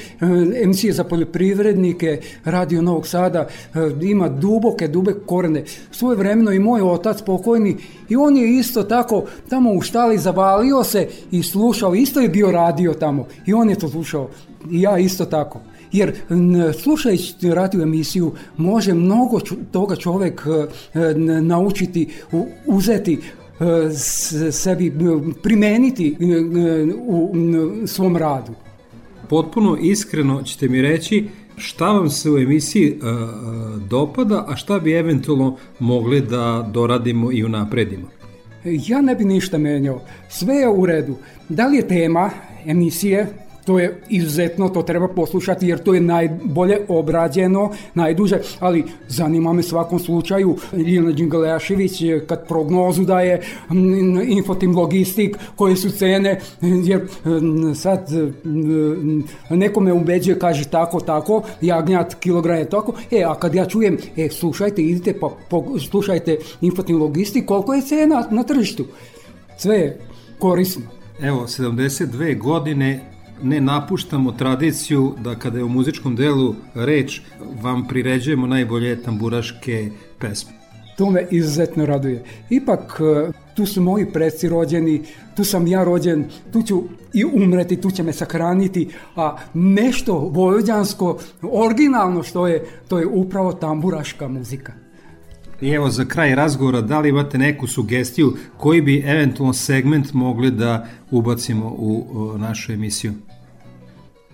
[0.62, 5.64] emisije za poljoprivrednike Radio Novog Sada e, ima duboke, duboke korene.
[5.90, 7.76] Svoje vremeno i moj otac pokojni
[8.08, 12.50] i on je isto tako tamo u štali zavalio se i slušao, isto je bio
[12.50, 14.28] radio tamo i on je to slušao
[14.70, 15.60] i ja isto tako.
[15.92, 16.14] Jer
[16.82, 19.40] slušajući radio emisiju može mnogo
[19.70, 20.42] toga čovjek
[20.94, 22.08] e, naučiti,
[22.66, 23.18] uzeti
[24.52, 24.92] sebi
[25.42, 26.16] primeniti
[27.06, 27.32] u
[27.86, 28.52] svom radu
[29.28, 34.92] potpuno iskreno ćete mi reći šta vam se u emisiji uh, dopada, a šta bi
[34.92, 38.08] eventualno mogli da doradimo i unapredimo?
[38.64, 40.02] Ja ne bi ništa menjao.
[40.28, 41.16] Sve je u redu.
[41.48, 42.30] Da li je tema
[42.66, 49.52] emisije to je izuzetno, to treba poslušati jer to je najbolje obrađeno, najduže, ali zanima
[49.52, 53.40] me svakom slučaju Ljena Đingalejašević kad prognozu daje
[54.28, 57.06] infotim logistik, koje su cene, jer
[57.74, 58.10] sad
[59.50, 63.98] neko me ubeđuje, kaže tako, tako, jagnjat kilogram je tako, e, a kad ja čujem,
[64.16, 65.30] e, slušajte, idite pa
[65.90, 68.84] slušajte infotim logistik, koliko je cena na tržištu.
[69.58, 69.98] Sve je
[70.38, 70.82] korisno.
[71.20, 77.20] Evo, 72 godine ne napuštamo tradiciju da kada je u muzičkom delu reč
[77.62, 80.52] vam priređujemo najbolje tamburaške pesme.
[80.96, 82.24] To me izuzetno raduje.
[82.50, 85.02] Ipak e, tu su moji preci rođeni,
[85.36, 86.82] tu sam ja rođen, tu ću
[87.12, 93.52] i umreti, tu će me sakraniti, a nešto vojvođansko, originalno što je, to je upravo
[93.52, 94.85] tamburaška muzika.
[95.60, 100.50] I evo za kraj razgovora, da li imate neku sugestiju koji bi eventualno segment mogli
[100.50, 102.04] da ubacimo u
[102.38, 103.12] našu emisiju?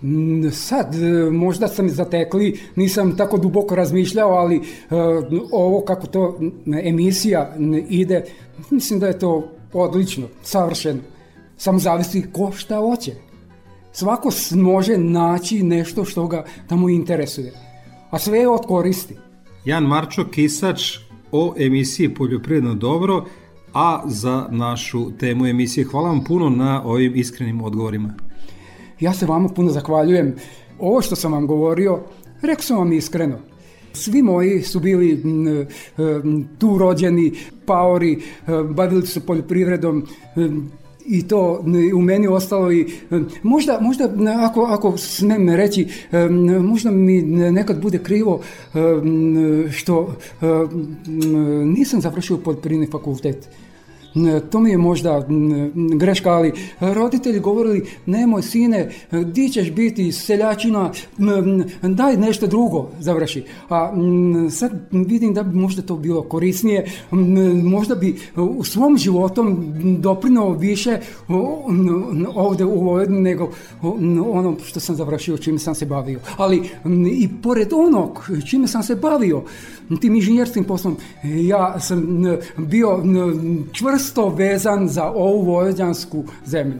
[0.01, 4.65] Mm, sad, e, možda sam zatekli, nisam tako duboko razmišljao, ali uh,
[5.51, 6.39] ovo kako to
[6.83, 7.55] emisija
[7.89, 8.23] ide,
[8.69, 10.99] mislim da je to odlično, savršeno.
[11.57, 13.11] Samo zavisi ko šta hoće.
[13.91, 17.53] Svako može naći nešto što ga tamo interesuje.
[18.09, 19.15] A sve je od koristi.
[19.65, 20.97] Jan Marčo Kisač
[21.33, 23.25] o emisiji Poljoprivredno dobro,
[23.73, 25.85] a za našu temu emisije.
[25.85, 28.13] Hvala vam puno na ovim iskrenim odgovorima.
[28.99, 30.35] Ja se vama puno zahvaljujem.
[30.79, 31.99] Ovo što sam vam govorio,
[32.41, 33.37] rekao sam vam iskreno.
[33.93, 35.23] Svi moji su bili
[36.59, 37.33] tu rođeni,
[37.65, 38.21] paori,
[38.69, 40.05] bavili su poljoprivredom,
[41.05, 41.63] i to
[41.95, 42.85] u meni ostalo i
[43.43, 44.09] možda, možda
[44.49, 45.87] ako, ako smem reći,
[46.61, 48.41] možda mi nekad bude krivo
[49.71, 50.15] što
[51.65, 53.49] nisam završio poljoprivredni fakultet.
[54.49, 55.27] To mi je možda
[55.97, 60.91] greška, ali roditelji govorili nemoj sine, di ćeš biti seljačina,
[61.81, 63.43] daj nešto drugo završi.
[63.69, 63.93] A
[64.51, 66.91] sad vidim da bi možda to bilo korisnije,
[67.63, 70.97] možda bi u svom životom doprinao više
[72.35, 73.49] ovde u Vojvodini nego
[74.31, 76.19] ono što sam završio, čime sam se bavio.
[76.37, 76.69] Ali
[77.11, 79.43] i pored onog čime sam se bavio,
[80.01, 82.23] tim inženjerskim poslom, ja sam
[82.57, 83.01] bio
[84.03, 86.79] čvrsto vezan za ovu vojvođansku zemlju.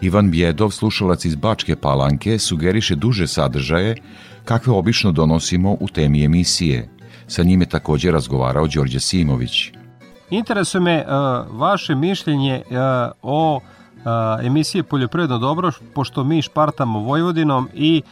[0.00, 3.96] Ivan Bjedov, slušalac iz Bačke palanke, sugeriše duže sadržaje
[4.44, 6.88] kakve obično donosimo u temi emisije.
[7.26, 9.72] Sa njime takođe razgovarao Đorđe Simović.
[10.30, 12.76] Interesuje me uh, vaše mišljenje uh,
[13.22, 13.60] o
[14.42, 18.02] emisije Poljoprivredno dobro, pošto mi špartamo Vojvodinom i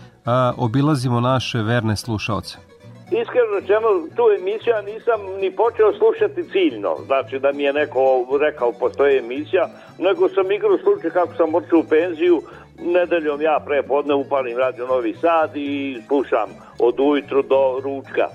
[0.57, 2.74] obilazimo naše verne slušalce.
[3.11, 8.27] Iskreno rečeno, tu emisiju ja nisam ni počeo slušati ciljno, znači da mi je neko
[8.41, 12.41] rekao postoje emisija, nego sam igrao slučaj kako sam otišao u penziju,
[12.79, 16.49] nedeljom ja pre podne upalim Radio Novi Sad i slušam
[16.79, 18.29] od ujutru do ručka.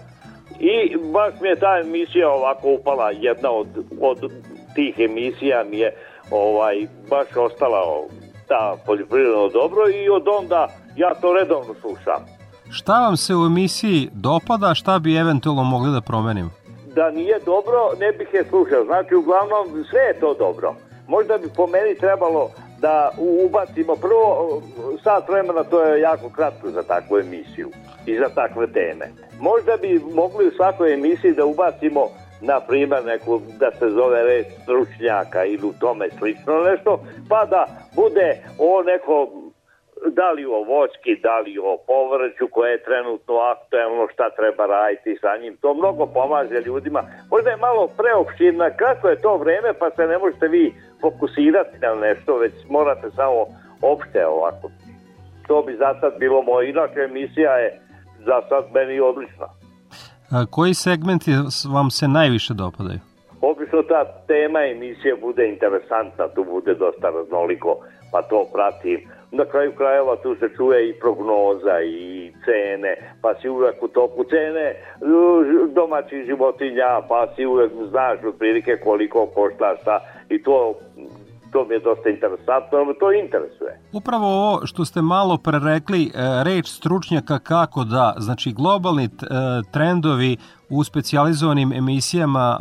[0.59, 3.67] I baš mi je ta emisija ovako upala, jedna od,
[4.01, 4.31] od
[4.75, 5.93] tih emisija mi je
[6.31, 8.07] ovaj, baš ostala
[8.47, 12.38] ta poljoprivredno dobro i od onda ja to redovno slušam.
[12.71, 16.49] Šta vam se u emisiji dopada, šta bi eventualno mogli da promenimo?
[16.95, 18.85] Da nije dobro, ne bih je slušao.
[18.85, 20.75] Znači, uglavnom, sve je to dobro.
[21.07, 23.09] Možda bi po meni trebalo da
[23.45, 24.61] ubacimo prvo
[25.03, 27.69] sat vremena, to je jako kratko za takvu emisiju
[28.05, 29.05] i za takve teme.
[29.39, 32.01] Možda bi mogli u svakoj emisiji da ubacimo
[32.41, 36.99] na primjer neku da se zove reč stručnjaka ili u tome slično nešto,
[37.29, 37.65] pa da
[37.95, 39.27] bude o neko
[40.07, 45.17] da li o voćki, da li o povrću koje je trenutno aktuelno, šta treba raditi
[45.21, 45.57] sa njim.
[45.61, 47.01] To mnogo pomaže ljudima.
[47.31, 51.95] Možda je malo preopširna kako je to vreme, pa se ne možete vi fokusirati na
[51.95, 53.39] nešto, već morate samo
[53.81, 54.71] opšte ovako.
[55.47, 56.69] To bi za sad bilo moje.
[56.69, 57.79] Inače, emisija je
[58.25, 59.47] za sad meni odlična.
[60.31, 61.31] A koji segmenti
[61.73, 62.99] vam se najviše dopadaju?
[63.41, 67.77] Obično ta tema emisije bude interesantna, tu bude dosta raznoliko,
[68.11, 68.99] pa to pratim
[69.31, 74.23] na kraju krajeva tu se čuje i prognoza i cene, pa si uvek u toku
[74.23, 74.75] cene
[75.73, 79.99] domaćih životinja, pa si uvek znaš otprilike koliko košta šta
[80.29, 80.75] i to
[81.51, 83.79] to mi je dosta interesantno, to interesuje.
[83.91, 86.09] Upravo ovo što ste malo prerekli, e,
[86.43, 89.09] reč stručnjaka kako da, znači globalni e,
[89.71, 90.37] trendovi
[90.69, 92.59] u specijalizovanim emisijama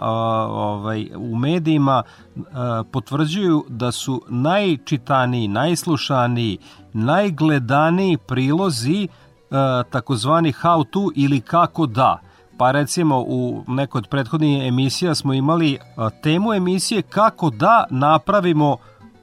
[0.50, 2.02] ovaj, u medijima
[2.92, 6.58] potvrđuju da su najčitaniji, najslušaniji,
[6.92, 9.08] najgledaniji prilozi
[9.90, 12.27] takozvani how to ili kako da.
[12.58, 15.78] Pa recimo u nekoj od prethodnih emisija smo imali
[16.22, 18.76] temu emisije kako da napravimo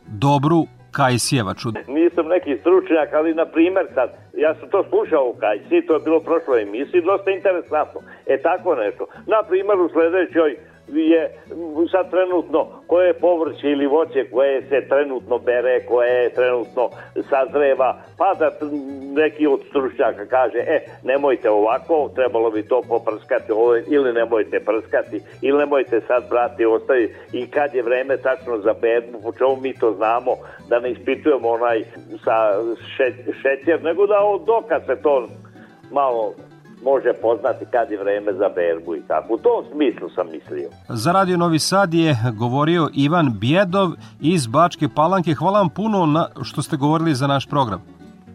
[0.08, 1.70] dobru Kajsijevaču.
[1.88, 4.10] Nisam neki stručnjak, ali na primer sad,
[4.46, 8.00] ja sam to slušao u Kajsi, to je bilo prošlo emisiji, dosta interesantno.
[8.34, 9.04] E tako nešto.
[9.34, 10.50] Na primer u sledećoj
[10.88, 11.32] je
[11.92, 16.90] sad trenutno koje povrće ili voće koje se trenutno bere, koje trenutno
[17.30, 18.50] sazreva, pa da
[19.16, 23.52] neki od stručnjaka kaže, e, nemojte ovako, trebalo bi to poprskati
[23.88, 27.16] ili nemojte prskati, ili nemojte sad brati, ostavi.
[27.34, 30.32] I kad je vreme tačno za berbu, po čemu mi to znamo,
[30.70, 31.84] da ne ispitujemo onaj
[32.24, 32.36] sa
[33.42, 34.16] šećer, nego da
[34.46, 35.28] dokad se to
[35.92, 36.34] malo
[36.90, 39.34] može poznati kad je vreme za berbu i tako.
[39.34, 40.70] U tom smislu sam mislio.
[40.90, 43.90] Za Radio Novi Sad je govorio Ivan Bjedov
[44.22, 45.34] iz Bačke Palanke.
[45.34, 47.82] Hvala vam puno na što ste govorili za naš program.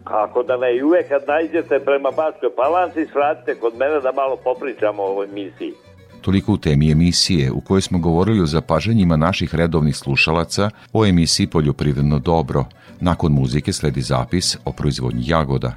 [0.03, 4.35] Kako da ne, i uvek kad najđete prema Bačkoj Palanci, svratite kod mene da malo
[4.43, 5.73] popričamo o ovoj misiji.
[6.21, 11.47] Toliko u temi emisije u kojoj smo govorili o zapažanjima naših redovnih slušalaca o emisiji
[11.47, 12.65] Poljoprivredno dobro.
[12.99, 15.73] Nakon muzike sledi zapis o proizvodnji jagoda.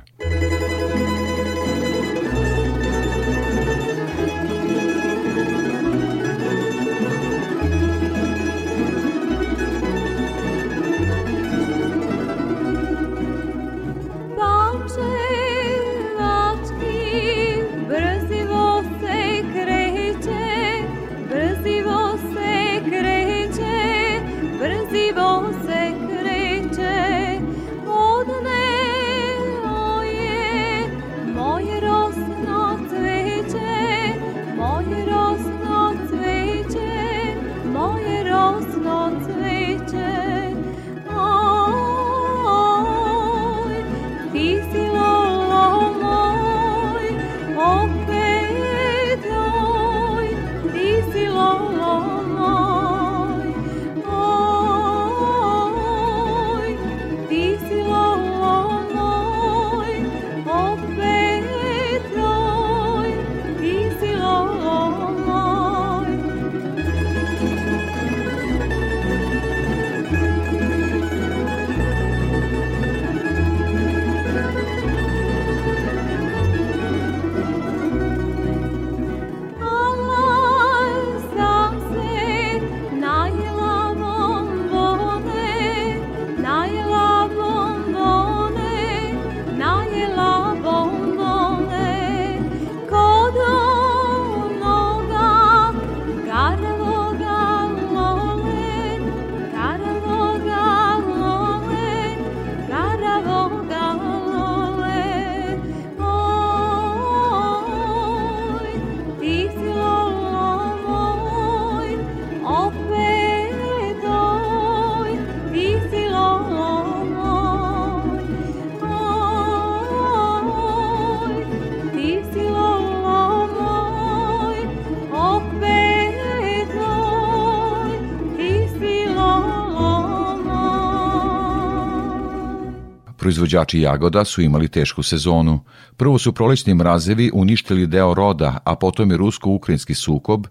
[133.44, 135.60] Proizvođači jagoda su imali tešku sezonu.
[135.96, 140.46] Prvo su prolećni mrazevi uništili deo roda, a potom je rusko-ukrajinski sukob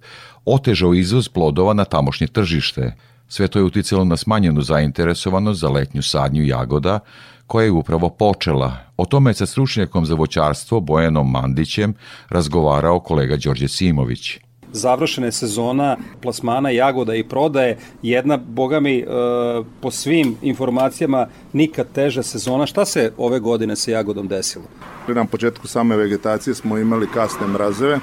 [0.45, 2.95] otežao izvoz plodova na tamošnje tržište.
[3.27, 6.99] Sve to je uticalo na smanjenu zainteresovanost za letnju sadnju jagoda,
[7.47, 8.77] koja je upravo počela.
[8.97, 11.93] O tome je sa stručnjakom za voćarstvo Bojanom Mandićem
[12.29, 14.39] razgovarao kolega Đorđe Simović.
[14.73, 19.05] Završene sezona plasmana jagoda i prodaje, jedna, boga mi, e,
[19.81, 22.65] po svim informacijama, nikad teža sezona.
[22.65, 24.65] Šta se ove godine sa jagodom desilo?
[25.07, 27.99] Na početku same vegetacije smo imali kasne mrazeve,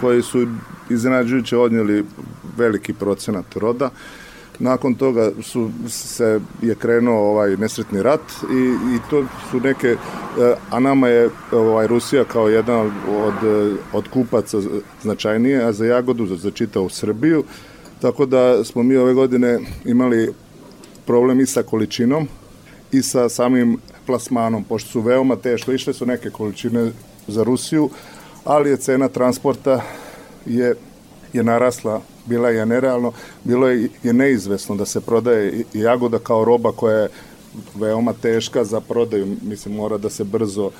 [0.00, 0.46] koji su
[0.90, 2.04] iznenađujuće odnijeli
[2.56, 3.90] veliki procenat roda.
[4.62, 8.20] Nakon toga su se je krenuo ovaj nesretni rat
[8.52, 13.34] i, i to su neke eh, a nama je ovaj Rusija kao jedan od,
[13.92, 14.58] od kupaca
[15.02, 17.44] značajnije, a za jagodu za, za čitavu Srbiju.
[18.00, 20.32] Tako da smo mi ove godine imali
[21.06, 22.28] problem i sa količinom
[22.92, 26.92] i sa samim plasmanom, pošto su veoma teško, išle su neke količine
[27.26, 27.90] za Rusiju,
[28.44, 29.80] ali je cena transporta
[30.46, 30.74] je,
[31.32, 33.12] je narasla, bila je nerealno,
[33.44, 37.08] bilo je, je neizvesno da se prodaje jagoda kao roba koja je
[37.74, 40.70] veoma teška za prodaju, mislim mora da se brzo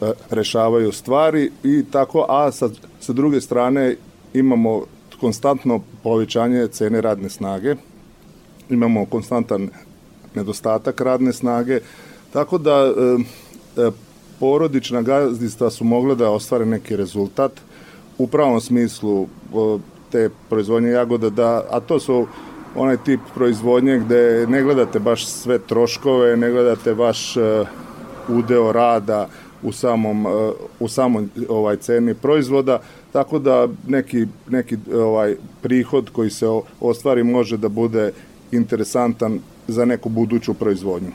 [0.00, 2.68] e, rešavaju stvari i tako, a sa,
[3.00, 3.96] sa druge strane
[4.34, 4.82] imamo
[5.20, 7.74] konstantno povećanje cene radne snage,
[8.70, 9.68] imamo konstantan
[10.34, 11.80] nedostatak radne snage,
[12.32, 13.90] tako da e, e,
[14.40, 17.52] porodična gazdinstva su mogle da ostvare neki rezultat
[18.18, 19.26] u pravom smislu
[20.12, 22.26] te proizvodnje jagoda, da, a to su
[22.76, 27.42] onaj tip proizvodnje gde ne gledate baš sve troškove, ne gledate baš uh,
[28.28, 29.28] udeo rada
[29.62, 30.32] u samom, uh,
[30.80, 32.80] u samom ovaj ceni proizvoda,
[33.12, 36.46] tako da neki, neki ovaj prihod koji se
[36.80, 38.12] ostvari može da bude
[38.52, 39.38] interesantan
[39.68, 41.10] za neku buduću proizvodnju.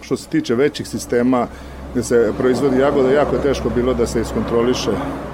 [0.00, 1.46] Što se tiče većih sistema
[1.92, 4.90] gde se proizvodi jagoda, jako je teško bilo da se iskontroliše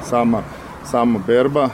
[0.08, 0.42] sama,
[0.90, 1.68] sama berba.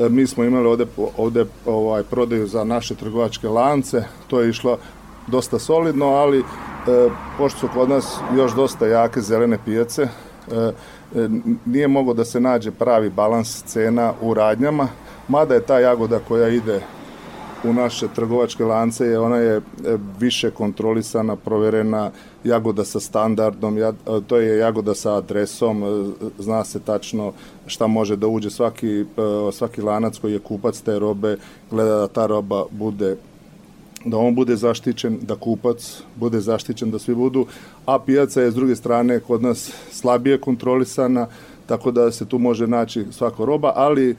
[0.00, 4.78] E, mi smo imali ovde, ovde ovaj, prodaju za naše trgovačke lance, to je išlo
[5.26, 6.42] dosta solidno, ali e,
[7.38, 10.72] pošto su kod nas još dosta jake zelene pijace, e,
[11.64, 14.88] nije mogo da se nađe pravi balans cena u radnjama,
[15.28, 16.80] mada je ta jagoda koja ide
[17.64, 19.60] u naše trgovačke lance je ona je
[20.20, 22.10] više kontrolisana, proverena
[22.44, 23.78] jagoda sa standardom,
[24.26, 25.84] to je jagoda sa adresom,
[26.38, 27.32] zna se tačno
[27.68, 29.04] šta može da uđe svaki,
[29.52, 31.36] svaki lanac koji je kupac te robe,
[31.70, 33.16] gleda da ta roba bude
[34.04, 37.46] da on bude zaštićen, da kupac bude zaštićen, da svi budu,
[37.86, 41.26] a pijaca je s druge strane kod nas slabije kontrolisana,
[41.66, 44.16] tako da se tu može naći svako roba, ali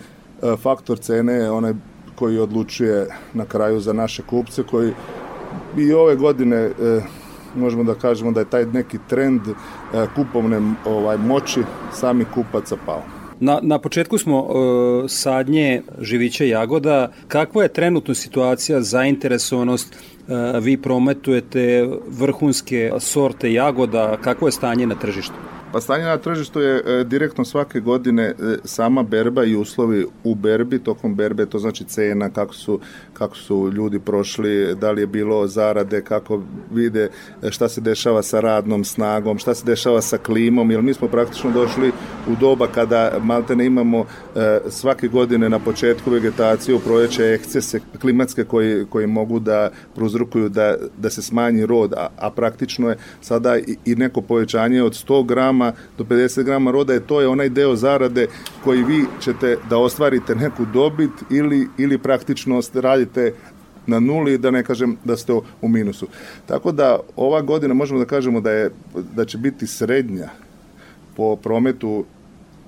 [0.62, 1.74] faktor cene je onaj
[2.16, 4.93] koji odlučuje na kraju za naše kupce koji
[5.78, 6.72] i ove godine e,
[7.56, 9.54] možemo da kažemo da je taj neki trend e,
[10.16, 13.19] kupovne ovaj moći sami kupaca pao.
[13.40, 17.12] Na, na početku smo e, sadnje živića jagoda.
[17.28, 19.94] Kakva je trenutno situacija, zainteresovanost?
[19.94, 24.18] E, vi prometujete vrhunske sorte jagoda.
[24.22, 25.59] Kakvo je stanje na tržištu?
[25.72, 30.36] Pa stanje na tržištu je e, direktno svake godine e, sama berba i uslovi u
[30.36, 32.80] berbi, tokom berbe, to znači cena, kako su,
[33.14, 36.42] kako su ljudi prošli, da li je bilo zarade, kako
[36.72, 37.10] vide
[37.44, 41.08] e, šta se dešava sa radnom snagom, šta se dešava sa klimom, jer mi smo
[41.08, 41.92] praktično došli
[42.28, 44.06] u doba kada malte ne imamo
[44.70, 50.76] svake godine na početku vegetacije u projeće ekscese klimatske koji, koji mogu da prouzrukuju da,
[50.98, 55.26] da se smanji rod, a, a praktično je sada i, i neko povećanje od 100
[55.26, 58.28] grama grama do 50 grama roda je to je onaj deo zarade
[58.64, 63.34] koji vi ćete da ostvarite neku dobit ili, ili praktično radite
[63.88, 66.08] na nuli, da ne kažem da ste u minusu.
[66.46, 68.70] Tako da ova godina možemo da kažemo da, je,
[69.16, 70.30] da će biti srednja
[71.16, 72.06] po prometu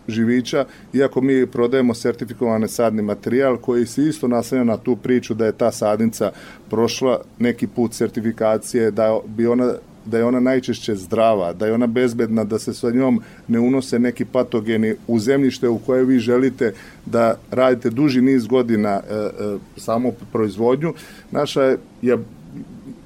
[0.07, 5.45] živića, iako mi prodajemo sertifikovane sadni materijal koji se isto naslanja na tu priču da
[5.45, 6.31] je ta sadnica
[6.69, 9.73] prošla neki put sertifikacije, da bi ona
[10.05, 13.99] da je ona najčešće zdrava, da je ona bezbedna, da se sa njom ne unose
[13.99, 16.73] neki patogeni u zemljište u koje vi želite
[17.05, 20.93] da radite duži niz godina e, e, samo proizvodnju.
[21.31, 21.77] Naša je,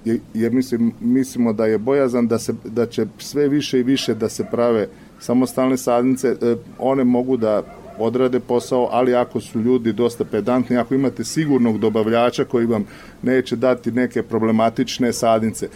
[0.06, 4.16] je, je mislim, mislimo da je bojazan da, se, da će sve više i više
[4.16, 4.88] da se prave
[5.20, 7.64] samostalne sadnice, e, one mogu da
[8.00, 12.86] odrade posao, ali ako su ljudi dosta pedantni, ako imate sigurnog dobavljača koji vam
[13.22, 15.70] neće dati neke problematične sadnice,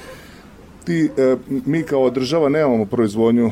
[0.86, 3.52] ti, e, mi kao država nemamo proizvodnju e,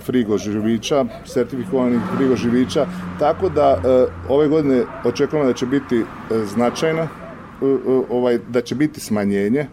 [0.00, 2.86] frigo živića, sertifikovanih frigo živića,
[3.18, 3.82] tako da
[4.28, 6.04] ove godine očekujemo da će biti
[6.44, 7.08] značajna,
[8.10, 9.66] ovaj, da će biti smanjenje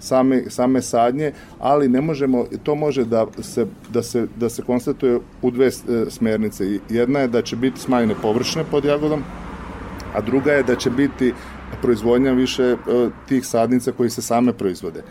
[0.00, 5.20] same, same sadnje, ali ne možemo, to može da se, da se, da se konstatuje
[5.42, 5.70] u dve
[6.10, 6.78] smernice.
[6.88, 9.22] Jedna je da će biti smanjene površine pod jagodom,
[10.14, 11.32] a druga je da će biti
[11.82, 12.76] proizvodnja više
[13.28, 15.02] tih sadnica koji se same proizvode.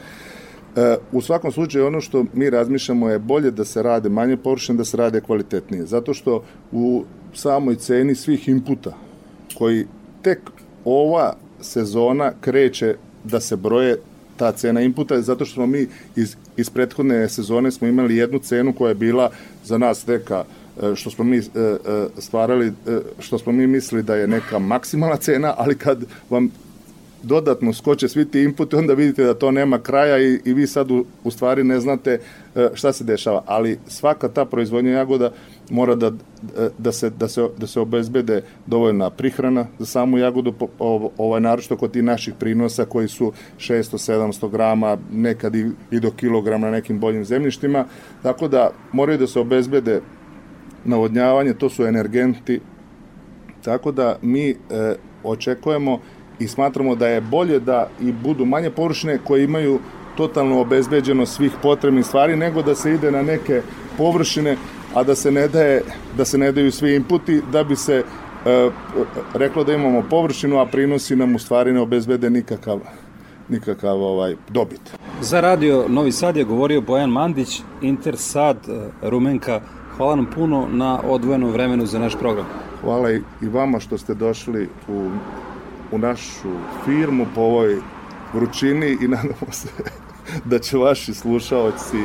[0.78, 4.78] E, u svakom slučaju ono što mi razmišljamo je bolje da se rade manje površine,
[4.78, 5.86] da se rade kvalitetnije.
[5.86, 8.94] Zato što u samoj ceni svih inputa
[9.58, 9.86] koji
[10.22, 10.40] tek
[10.86, 13.98] ova sezona kreće da se broje
[14.38, 18.74] ta cena inputa, zato što smo mi iz, iz prethodne sezone smo imali jednu cenu
[18.74, 19.30] koja je bila
[19.66, 20.44] za nas neka
[20.82, 22.74] e, što smo mi e, e, stvarali,
[23.20, 26.52] što smo mi mislili da je neka maksimalna cena, ali kad vam
[27.24, 30.92] dodatno skoče svi ti inputi, onda vidite da to nema kraja i, i vi sad
[30.92, 32.20] u, u stvari ne znate
[32.74, 33.44] šta se dešava.
[33.46, 35.32] Ali svaka ta proizvodnja jagoda
[35.70, 36.12] mora da,
[36.78, 40.54] da, se, da, se, da se obezbede dovoljna prihrana za samu jagodu,
[41.18, 46.66] ovaj, naročito kod tih naših prinosa koji su 600-700 grama, nekad i, i do kilograma
[46.66, 47.86] na nekim boljim zemljištima,
[48.24, 50.02] tako da moraju da se obezbede
[50.86, 52.60] navodnjavanje, to su energenti,
[53.64, 54.56] tako da mi e,
[55.24, 56.00] očekujemo
[56.40, 59.80] i smatramo da je bolje da i budu manje površine koje imaju
[60.18, 63.62] totalno obezbeđeno svih potrebnih stvari nego da se ide na neke
[63.98, 64.58] površine
[64.94, 65.82] a da se ne daje
[66.18, 68.04] da se ne daju svi inputi da bi se
[68.46, 68.70] e,
[69.34, 72.80] reklo da imamo površinu a prinosi nam u stvari ne obezbede nikakav
[73.50, 74.98] nikakav ovaj dobit.
[75.22, 79.62] Za radio Novi Sad je govorio Bojan Mandić, Intersad, e, Rumenka.
[79.98, 82.46] Hvala nam puno na odvojenom vremenu za naš program.
[82.82, 85.10] Hvala i vama što ste došli u,
[85.92, 86.50] u našu
[86.86, 87.76] firmu po ovoj
[88.34, 89.70] vrućini i nadamo se
[90.46, 91.98] da će vaši slušalci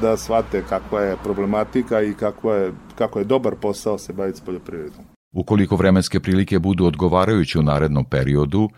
[0.00, 4.40] da shvate kakva je problematika i kako je, kako je dobar posao se baviti s
[4.40, 5.04] poljoprivredom.
[5.32, 8.68] Ukoliko vremenske prilike budu odgovarajuće u narednom periodu,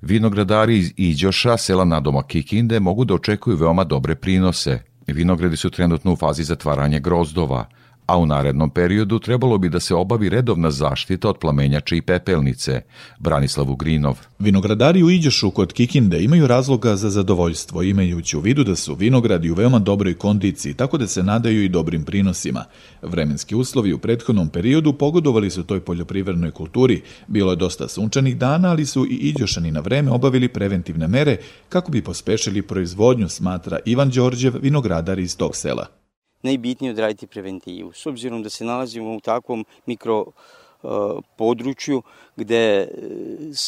[0.00, 4.82] vinogradari iz Iđoša, sela nadoma Kikinde, mogu da očekuju veoma dobre prinose.
[5.06, 7.66] Vinogradi su trenutno u fazi zatvaranja grozdova–
[8.06, 12.80] a u narednom periodu trebalo bi da se obavi redovna zaštita od plamenjače i pepelnice.
[13.18, 14.18] Branislav Ugrinov.
[14.38, 19.50] Vinogradari u Iđošu kod Kikinde imaju razloga za zadovoljstvo, imajući u vidu da su vinogradi
[19.50, 22.64] u veoma dobroj kondiciji, tako da se nadaju i dobrim prinosima.
[23.02, 27.02] Vremenski uslovi u prethodnom periodu pogodovali su toj poljoprivrednoj kulturi.
[27.26, 31.36] Bilo je dosta sunčanih dana, ali su i Iđošani na vreme obavili preventivne mere
[31.68, 36.05] kako bi pospešili proizvodnju, smatra Ivan Đorđev, vinogradar iz tog sela
[36.46, 37.92] najbitnije odraditi preventivu.
[37.92, 40.90] S obzirom da se nalazimo u takvom mikro uh,
[41.36, 42.02] području
[42.36, 42.88] gde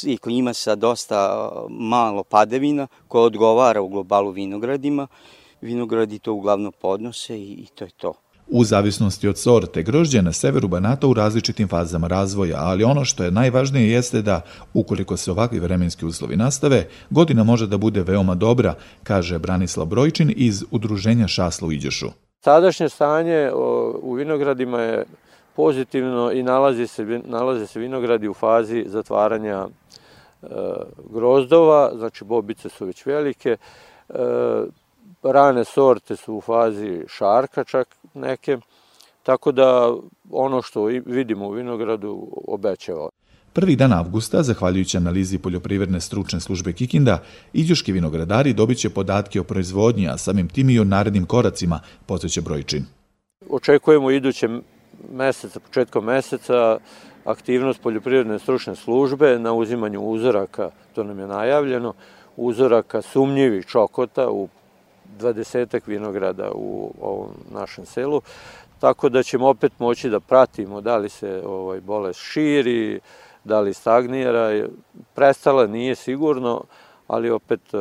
[0.02, 5.06] je klima sa dosta uh, malo padavina koja odgovara u globalu vinogradima,
[5.60, 8.14] vinogradi to uglavnom podnose i, to je to.
[8.50, 13.24] U zavisnosti od sorte, grožđe na severu Banata u različitim fazama razvoja, ali ono što
[13.24, 14.40] je najvažnije jeste da,
[14.74, 20.32] ukoliko se ovakvi vremenski uslovi nastave, godina može da bude veoma dobra, kaže Branislav Brojčin
[20.36, 22.08] iz Udruženja Šasla u Iđošu.
[22.40, 23.50] Sadašnje stanje
[24.02, 25.04] u vinogradima je
[25.56, 30.46] pozitivno i nalazi se, nalaze se vinogradi u fazi zatvaranja e,
[31.10, 33.56] grozdova, znači bobice su već velike,
[34.08, 34.14] e,
[35.22, 38.58] rane sorte su u fazi šarka čak neke,
[39.22, 39.94] tako da
[40.30, 43.08] ono što vidimo u vinogradu obećava.
[43.58, 49.44] Prvi dan avgusta, zahvaljujući analizi poljoprivredne stručne službe Kikinda, iđoški vinogradari dobit će podatke o
[49.44, 52.84] proizvodnji, a samim tim i o narednim koracima, posveće brojčin.
[53.50, 54.48] Očekujemo iduće
[55.12, 56.78] meseca, početkom meseca,
[57.24, 61.94] aktivnost poljoprivredne stručne službe na uzimanju uzoraka, to nam je najavljeno,
[62.36, 64.48] uzoraka sumnjivih čokota u
[65.18, 68.22] dvadesetak vinograda u ovom našem selu,
[68.80, 73.00] tako da ćemo opet moći da pratimo da li se ovaj bolest širi,
[73.48, 74.66] da li stagnira,
[75.14, 76.64] prestala nije sigurno,
[77.08, 77.78] ali opet e,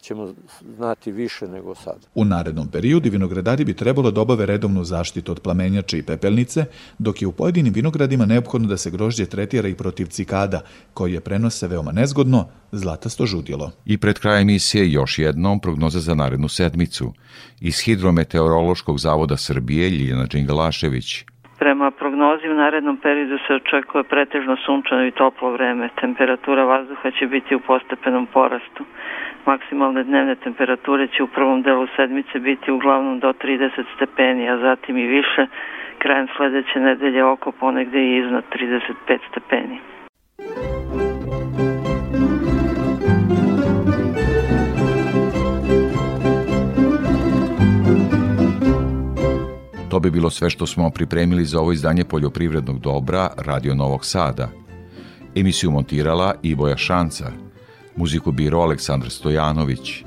[0.00, 0.34] ćemo
[0.76, 1.96] znati više nego sad.
[2.14, 6.64] U narednom periodu vinogradari bi trebalo da obave redovnu zaštitu od plamenjače i pepelnice,
[6.98, 10.60] dok je u pojedinim vinogradima neophodno da se grožđe tretira i protiv cikada,
[10.94, 13.70] koji je prenose veoma nezgodno, zlatasto žudjelo.
[13.84, 17.12] I pred krajem emisije još jednom prognoza za narednu sedmicu.
[17.60, 21.24] Iz Hidrometeorološkog zavoda Srbije Ljiljana Đingalašević.
[21.60, 25.88] Prema prognozi u narednom periodu se očekuje pretežno sunčano i toplo vreme.
[26.00, 28.84] Temperatura vazduha će biti u postepenom porastu.
[29.46, 34.98] Maksimalne dnevne temperature će u prvom delu sedmice biti uglavnom do 30 stepeni, a zatim
[34.98, 35.46] i više.
[35.98, 39.78] Krajem sledeće nedelje oko ponegde i iznad 35 stepeni.
[49.90, 54.48] To bi bilo sve što smo pripremili za ovo izdanje poljoprivrednog dobra Radio Novog Sada.
[55.34, 57.32] Emisiju montirala Ivoja Šanca,
[57.96, 60.04] muziku biro Aleksandar Stojanović.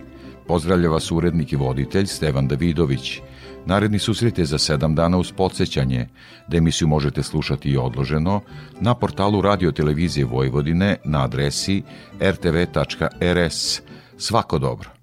[0.47, 3.19] Pozdravlja vas urednik i voditelj Stevan Davidović.
[3.65, 6.07] Naredni susret je za sedam dana uz podsjećanje,
[6.47, 8.41] da emisiju možete slušati i odloženo
[8.79, 11.83] na portalu Radio Televizije Vojvodine na adresi
[12.21, 13.81] rtv.rs.
[14.17, 15.02] Svako dobro!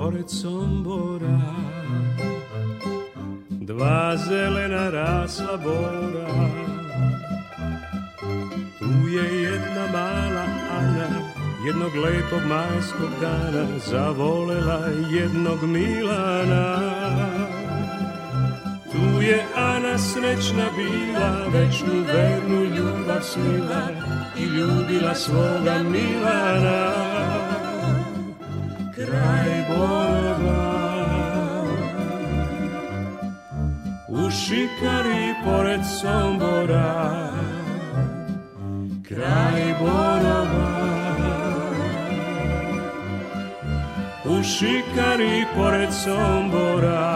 [0.00, 1.38] Pored Sombora
[3.68, 6.28] Dva zelena rasla bora.
[8.78, 10.46] Tu je jedna mala
[10.78, 11.08] Ana
[11.66, 14.80] Jednog lepog majskog dana Zavolela
[15.10, 16.66] jednog Milana.
[18.92, 23.84] Tu je Ana srećna bila Večnu vernu ljubav smila
[24.38, 27.09] I ljubila svoga Milana
[29.70, 30.70] Kraj Borova
[34.08, 37.30] U šikari pored Sombora
[39.08, 40.70] Kraj Borova.
[44.24, 47.09] U šikari pored Sombora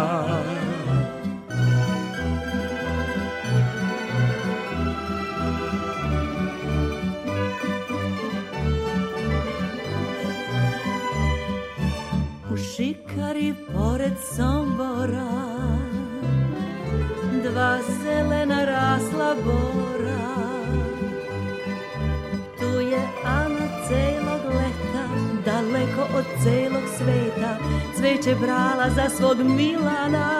[28.14, 30.30] Cveće brala za svog Milana.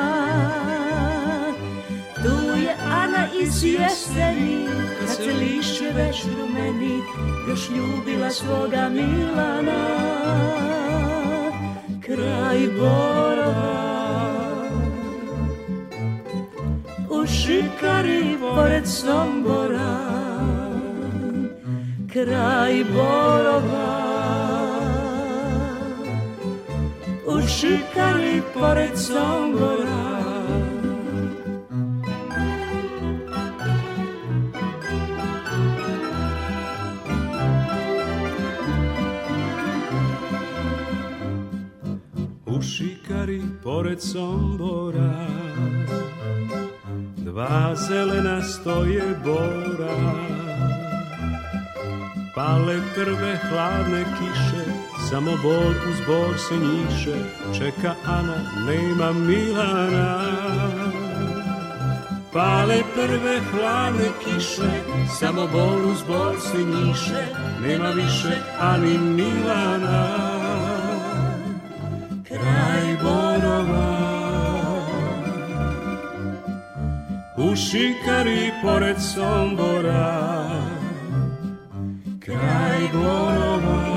[2.14, 4.66] Tu je Ana iz jeseni
[5.00, 7.00] Kad se lišće već rumeni
[7.48, 9.84] Još ljubila svoga Milana.
[12.00, 13.84] Kraj Borova.
[17.10, 19.98] U šikari pored Sombora.
[22.12, 24.13] Kraj Borova
[27.34, 30.04] U šikari pored Sombora.
[42.46, 45.26] U šikari pored Sombora
[47.16, 49.96] Dva zelena stoje bora.
[52.34, 54.73] Pale prve hladne kiše
[55.10, 57.16] Samo bor uz bor se njiše
[57.58, 58.36] Čeka Ana,
[58.66, 60.20] nema Milana.
[62.32, 64.80] Pale prve hladne kiše
[65.18, 67.26] Samo bor uz bor se njiše
[67.66, 70.08] Nema više ani Milana.
[72.28, 74.04] Kraj Borova.
[77.36, 80.30] U šikari pored Sombora.
[82.20, 83.93] Kraj Borova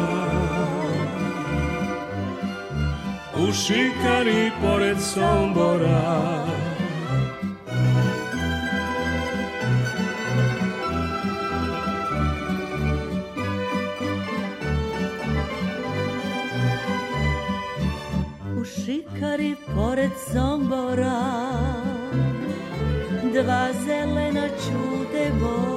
[3.48, 6.46] U šikari pored Sombora.
[18.60, 21.22] U šikari pored Sombora
[23.34, 25.77] Dva zelena čute bora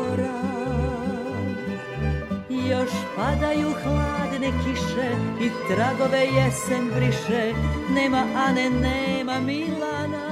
[2.71, 5.11] Još padaju hladne kiše
[5.41, 7.53] I tragove jesen briše.
[7.91, 10.31] Nema Ane, nema Milana.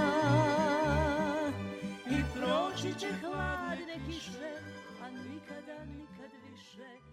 [2.10, 4.52] I proći će hladne kiše
[5.02, 7.07] A nikada, nikad više